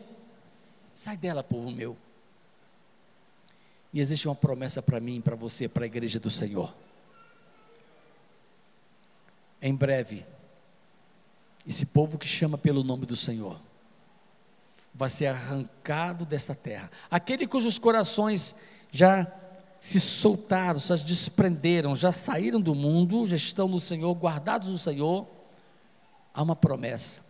Sai 0.94 1.16
dela, 1.16 1.44
povo 1.44 1.70
meu. 1.70 1.96
E 3.92 4.00
existe 4.00 4.26
uma 4.26 4.34
promessa 4.34 4.82
para 4.82 4.98
mim, 4.98 5.20
para 5.20 5.36
você, 5.36 5.68
para 5.68 5.84
a 5.84 5.86
igreja 5.86 6.18
do 6.18 6.30
Senhor. 6.30 6.74
Em 9.60 9.74
breve, 9.74 10.24
esse 11.66 11.86
povo 11.86 12.18
que 12.18 12.26
chama 12.26 12.58
pelo 12.58 12.82
nome 12.82 13.06
do 13.06 13.16
Senhor 13.16 13.60
vai 14.94 15.08
ser 15.08 15.26
arrancado 15.26 16.24
dessa 16.24 16.54
terra. 16.54 16.90
Aquele 17.10 17.46
cujos 17.46 17.78
corações 17.78 18.54
já 18.92 19.26
se 19.80 20.00
soltaram, 20.00 20.78
já 20.78 20.96
desprenderam, 20.96 21.94
já 21.94 22.12
saíram 22.12 22.60
do 22.60 22.74
mundo, 22.74 23.26
já 23.26 23.36
estão 23.36 23.68
no 23.68 23.80
Senhor, 23.80 24.14
guardados 24.14 24.70
no 24.70 24.78
Senhor, 24.78 25.26
há 26.34 26.42
uma 26.42 26.56
promessa. 26.56 27.24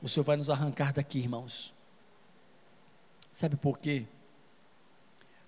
O 0.00 0.08
Senhor 0.08 0.24
vai 0.24 0.36
nos 0.36 0.48
arrancar 0.48 0.92
daqui, 0.92 1.18
irmãos. 1.18 1.74
Sabe 3.32 3.56
por 3.56 3.78
quê? 3.78 4.06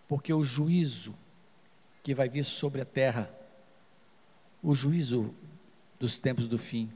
Porque 0.09 0.35
o 0.35 0.43
juízo 0.43 1.14
que 2.03 2.14
vai 2.14 2.29
vir 2.29 2.45
sobre 2.45 2.81
a 2.81 2.85
terra, 2.85 3.33
o 4.61 4.75
juízo 4.75 5.33
dos 5.99 6.18
tempos 6.18 6.49
do 6.49 6.59
fim, 6.59 6.91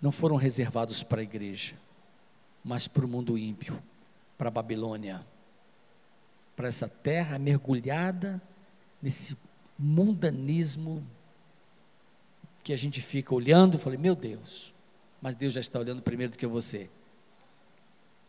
não 0.00 0.12
foram 0.12 0.36
reservados 0.36 1.02
para 1.02 1.20
a 1.20 1.24
igreja, 1.24 1.74
mas 2.62 2.86
para 2.86 3.04
o 3.04 3.08
mundo 3.08 3.36
ímpio, 3.36 3.82
para 4.38 4.48
a 4.48 4.50
Babilônia, 4.50 5.26
para 6.54 6.68
essa 6.68 6.88
terra 6.88 7.38
mergulhada 7.38 8.40
nesse 9.02 9.36
mundanismo 9.78 11.04
que 12.64 12.72
a 12.72 12.76
gente 12.76 13.02
fica 13.02 13.34
olhando, 13.34 13.78
falei, 13.78 13.98
meu 13.98 14.16
Deus, 14.16 14.74
mas 15.20 15.36
Deus 15.36 15.52
já 15.52 15.60
está 15.60 15.78
olhando 15.78 16.00
primeiro 16.00 16.32
do 16.32 16.38
que 16.38 16.46
você. 16.46 16.88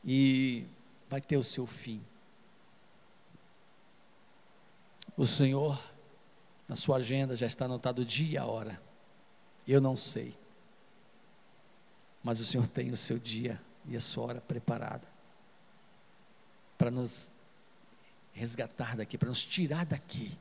E 0.04 0.66
vai 1.10 1.22
ter 1.22 1.38
o 1.38 1.44
seu 1.44 1.66
fim. 1.66 2.04
O 5.16 5.26
Senhor, 5.26 5.82
na 6.68 6.76
sua 6.76 6.98
agenda, 6.98 7.34
já 7.36 7.48
está 7.48 7.64
anotado 7.64 8.02
o 8.02 8.06
dia 8.06 8.34
e 8.34 8.38
a 8.38 8.46
hora. 8.46 8.80
Eu 9.66 9.80
não 9.80 9.96
sei. 9.96 10.36
Mas 12.22 12.42
o 12.42 12.46
Senhor 12.46 12.68
tem 12.68 12.92
o 12.92 12.98
seu 12.98 13.18
dia 13.18 13.60
e 13.88 13.96
a 13.96 14.02
sua 14.02 14.26
hora 14.26 14.42
preparada 14.42 15.08
para 16.78 16.92
nos 16.92 17.32
resgatar 18.34 18.98
daqui, 18.98 19.18
para 19.18 19.30
nos 19.30 19.46
tirar 19.46 19.86
daqui. 19.86 20.38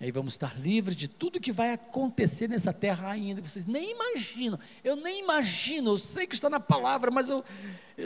Aí 0.00 0.12
vamos 0.12 0.34
estar 0.34 0.56
livres 0.58 0.94
de 0.94 1.08
tudo 1.08 1.40
que 1.40 1.50
vai 1.50 1.72
acontecer 1.72 2.48
nessa 2.48 2.72
terra 2.72 3.10
ainda. 3.10 3.42
Vocês 3.42 3.66
nem 3.66 3.90
imaginam, 3.90 4.58
eu 4.84 4.94
nem 4.94 5.20
imagino, 5.24 5.90
eu 5.90 5.98
sei 5.98 6.26
que 6.26 6.34
está 6.34 6.48
na 6.48 6.60
palavra, 6.60 7.10
mas 7.10 7.28
eu, 7.28 7.44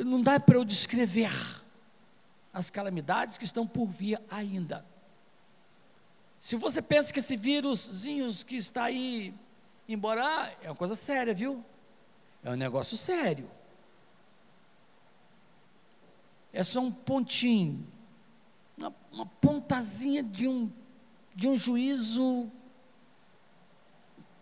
não 0.05 0.23
dá 0.23 0.41
para 0.41 0.57
eu 0.57 0.65
descrever 0.65 1.31
as 2.53 2.71
calamidades 2.71 3.37
que 3.37 3.45
estão 3.45 3.67
por 3.67 3.87
vir 3.87 4.19
ainda. 4.31 4.85
Se 6.39 6.57
você 6.57 6.81
pensa 6.81 7.13
que 7.13 7.19
esse 7.19 7.37
víruszinho 7.37 8.29
que 8.47 8.57
está 8.57 8.85
aí, 8.85 9.35
embora 9.87 10.51
é 10.63 10.71
uma 10.71 10.77
coisa 10.77 10.95
séria, 10.95 11.35
viu? 11.35 11.63
É 12.43 12.51
um 12.51 12.57
negócio 12.57 12.97
sério. 12.97 13.49
É 16.53 16.63
só 16.63 16.81
um 16.81 16.91
pontinho, 16.91 17.87
uma, 18.77 18.95
uma 19.13 19.27
pontazinha 19.27 20.23
de 20.23 20.49
um, 20.49 20.71
de 21.35 21.49
um 21.49 21.57
juízo 21.57 22.51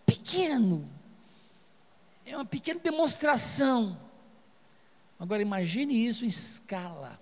pequeno. 0.05 0.89
É 2.25 2.35
uma 2.35 2.45
pequena 2.45 2.79
demonstração. 2.79 3.97
Agora 5.19 5.41
imagine 5.41 6.05
isso 6.05 6.25
em 6.25 6.27
escala 6.27 7.19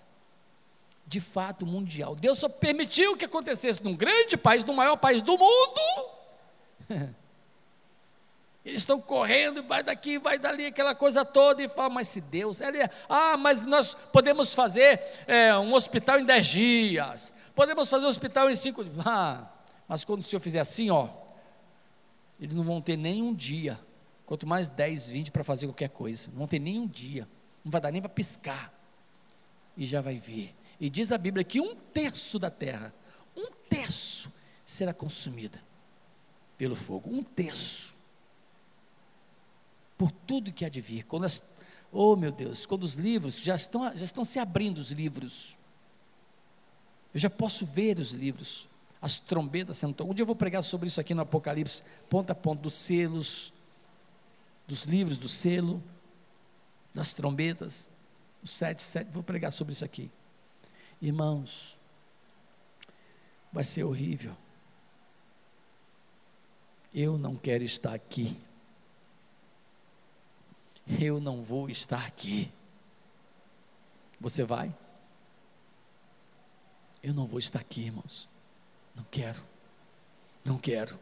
de 1.05 1.19
fato 1.19 1.65
mundial. 1.65 2.15
Deus 2.15 2.37
só 2.37 2.47
permitiu 2.47 3.17
que 3.17 3.25
acontecesse 3.25 3.83
num 3.83 3.95
grande 3.95 4.37
país, 4.37 4.63
no 4.63 4.73
maior 4.73 4.95
país 4.95 5.21
do 5.21 5.37
mundo. 5.37 5.81
Eles 8.63 8.83
estão 8.83 9.01
correndo, 9.01 9.63
vai 9.63 9.81
daqui, 9.81 10.19
vai 10.19 10.37
dali, 10.37 10.67
aquela 10.67 10.93
coisa 10.93 11.25
toda, 11.25 11.63
e 11.63 11.69
fala, 11.69 11.89
mas 11.89 12.07
se 12.09 12.21
Deus, 12.21 12.61
ele, 12.61 12.77
ah, 13.07 13.37
mas 13.37 13.63
nós 13.63 13.93
podemos 13.93 14.53
fazer 14.53 15.01
é, 15.25 15.57
um 15.57 15.73
hospital 15.73 16.19
em 16.19 16.25
dez 16.25 16.45
dias, 16.45 17.33
podemos 17.55 17.89
fazer 17.89 18.05
um 18.05 18.09
hospital 18.09 18.49
em 18.49 18.55
cinco 18.55 18.83
dias, 18.83 19.07
ah, 19.07 19.47
mas 19.89 20.05
quando 20.05 20.21
o 20.21 20.23
Senhor 20.23 20.39
fizer 20.39 20.61
assim, 20.61 20.89
ó, 20.89 21.09
eles 22.39 22.55
não 22.55 22.63
vão 22.63 22.81
ter 22.81 22.95
nem 22.95 23.21
um 23.21 23.33
dia, 23.33 23.77
quanto 24.25 24.47
mais 24.47 24.69
dez, 24.69 25.09
vinte 25.09 25.31
para 25.31 25.43
fazer 25.43 25.67
qualquer 25.67 25.89
coisa, 25.89 26.29
não 26.29 26.37
vão 26.37 26.47
ter 26.47 26.59
nem 26.59 26.79
um 26.79 26.87
dia, 26.87 27.27
não 27.65 27.69
vai 27.69 27.81
dar 27.81 27.91
nem 27.91 28.01
para 28.01 28.09
piscar, 28.09 28.73
e 29.75 29.85
já 29.85 29.99
vai 29.99 30.17
ver, 30.17 30.55
e 30.79 30.89
diz 30.89 31.11
a 31.11 31.17
Bíblia 31.17 31.43
que 31.43 31.59
um 31.59 31.75
terço 31.75 32.39
da 32.39 32.49
terra, 32.49 32.93
um 33.35 33.51
terço 33.67 34.31
será 34.63 34.93
consumida 34.93 35.61
pelo 36.59 36.75
fogo. 36.75 37.09
Um 37.09 37.23
terço. 37.23 37.95
Por 39.97 40.11
tudo 40.11 40.51
que 40.51 40.65
há 40.65 40.69
de 40.69 40.81
vir. 40.81 41.03
Quando 41.05 41.23
as, 41.23 41.55
oh 41.89 42.17
meu 42.17 42.31
Deus, 42.31 42.65
quando 42.65 42.83
os 42.83 42.95
livros 42.95 43.37
já 43.39 43.55
estão, 43.55 43.95
já 43.95 44.03
estão 44.03 44.25
se 44.25 44.37
abrindo 44.39 44.77
os 44.77 44.91
livros. 44.91 45.57
Eu 47.13 47.19
já 47.19 47.29
posso 47.29 47.65
ver 47.65 47.97
os 47.97 48.11
livros, 48.11 48.67
as 49.01 49.19
trombetas 49.19 49.77
sendo. 49.77 50.05
Um 50.05 50.13
dia 50.13 50.23
eu 50.23 50.27
vou 50.27 50.35
pregar 50.35 50.63
sobre 50.63 50.87
isso 50.87 50.99
aqui 50.99 51.13
no 51.13 51.21
Apocalipse, 51.21 51.83
ponto 52.09 52.31
a 52.31 52.35
ponto, 52.35 52.61
dos 52.61 52.73
selos, 52.73 53.53
dos 54.67 54.83
livros, 54.83 55.17
do 55.17 55.27
selo, 55.27 55.81
das 56.93 57.13
trombetas, 57.13 57.87
os 58.43 58.51
sete, 58.51 58.81
sete, 58.81 59.09
vou 59.11 59.23
pregar 59.23 59.51
sobre 59.51 59.73
isso 59.73 59.85
aqui. 59.85 60.11
Irmãos, 61.01 61.77
vai 63.51 63.63
ser 63.63 63.83
horrível. 63.83 64.35
Eu 66.93 67.17
não 67.17 67.35
quero 67.35 67.63
estar 67.63 67.93
aqui. 67.93 68.35
Eu 70.99 71.19
não 71.19 71.43
vou 71.43 71.69
estar 71.69 72.05
aqui. 72.05 72.51
Você 74.19 74.43
vai? 74.43 74.75
Eu 77.01 77.13
não 77.13 77.25
vou 77.25 77.39
estar 77.39 77.59
aqui, 77.59 77.81
irmãos. 77.81 78.27
Não 78.95 79.03
quero. 79.09 79.41
Não 80.43 80.57
quero. 80.57 80.99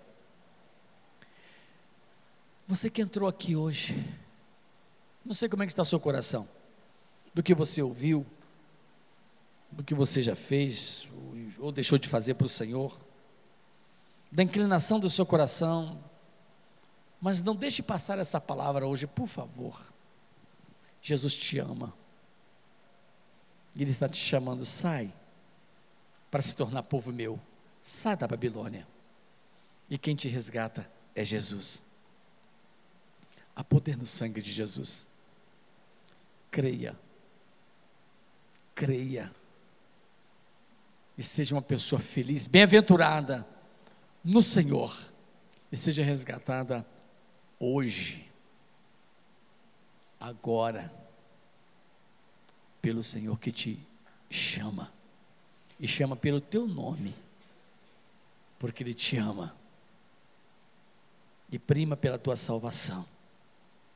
Você 2.68 2.90
que 2.90 3.02
entrou 3.02 3.30
aqui 3.30 3.56
hoje, 3.56 3.96
não 5.24 5.34
sei 5.34 5.48
como 5.48 5.64
é 5.64 5.66
que 5.66 5.72
está 5.72 5.86
seu 5.86 6.00
coração, 6.00 6.48
do 7.34 7.42
que 7.42 7.54
você 7.54 7.82
ouviu, 7.82 8.26
do 9.72 9.84
que 9.84 9.94
você 9.94 10.22
já 10.22 10.36
fez 10.36 11.08
ou 11.60 11.72
deixou 11.72 11.98
de 11.98 12.08
fazer 12.08 12.34
para 12.34 12.46
o 12.46 12.50
Senhor, 12.50 12.98
da 14.32 14.44
inclinação 14.44 15.00
do 15.00 15.10
seu 15.10 15.26
coração, 15.26 16.04
mas 17.22 17.42
não 17.42 17.56
deixe 17.56 17.82
passar 17.82 18.20
essa 18.20 18.40
palavra 18.40 18.86
hoje, 18.86 19.08
por 19.08 19.28
favor. 19.28 19.80
Jesus 21.02 21.34
te 21.34 21.58
ama. 21.58 21.94
Ele 23.76 23.90
está 23.90 24.10
te 24.10 24.18
chamando, 24.18 24.66
sai, 24.66 25.14
para 26.30 26.42
se 26.42 26.56
tornar 26.56 26.84
povo 26.84 27.14
meu. 27.14 27.40
Sai 27.90 28.18
da 28.18 28.28
Babilônia. 28.28 28.86
E 29.90 29.98
quem 29.98 30.14
te 30.14 30.28
resgata 30.28 30.92
é 31.16 31.24
Jesus. 31.24 31.82
Há 33.56 33.64
poder 33.64 33.96
no 33.96 34.06
sangue 34.06 34.42
de 34.42 34.52
Jesus. 34.52 35.08
Creia. 36.52 37.00
Creia 38.76 39.34
e 41.18 41.24
seja 41.24 41.56
uma 41.56 41.62
pessoa 41.62 42.02
feliz, 42.02 42.46
bem-aventurada 42.46 43.48
no 44.22 44.42
Senhor 44.42 44.94
e 45.72 45.78
seja 45.78 46.04
resgatada 46.04 46.86
hoje, 47.58 48.30
agora, 50.20 50.94
pelo 52.82 53.02
Senhor 53.02 53.40
que 53.40 53.50
te 53.50 53.80
chama 54.30 54.92
e 55.80 55.88
chama 55.88 56.18
pelo 56.18 56.42
teu 56.42 56.68
nome, 56.68 57.16
porque 58.60 58.84
Ele 58.84 58.94
te 58.94 59.18
ama 59.18 59.56
e 61.52 61.58
prima 61.58 61.96
pela 61.96 62.18
tua 62.18 62.36
salvação. 62.36 63.06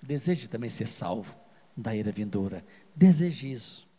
Deseje 0.01 0.47
também 0.47 0.69
ser 0.69 0.87
salvo 0.87 1.35
da 1.75 1.95
ira 1.95 2.11
vindoura. 2.11 2.65
Deseje 2.95 3.51
isso. 3.51 3.90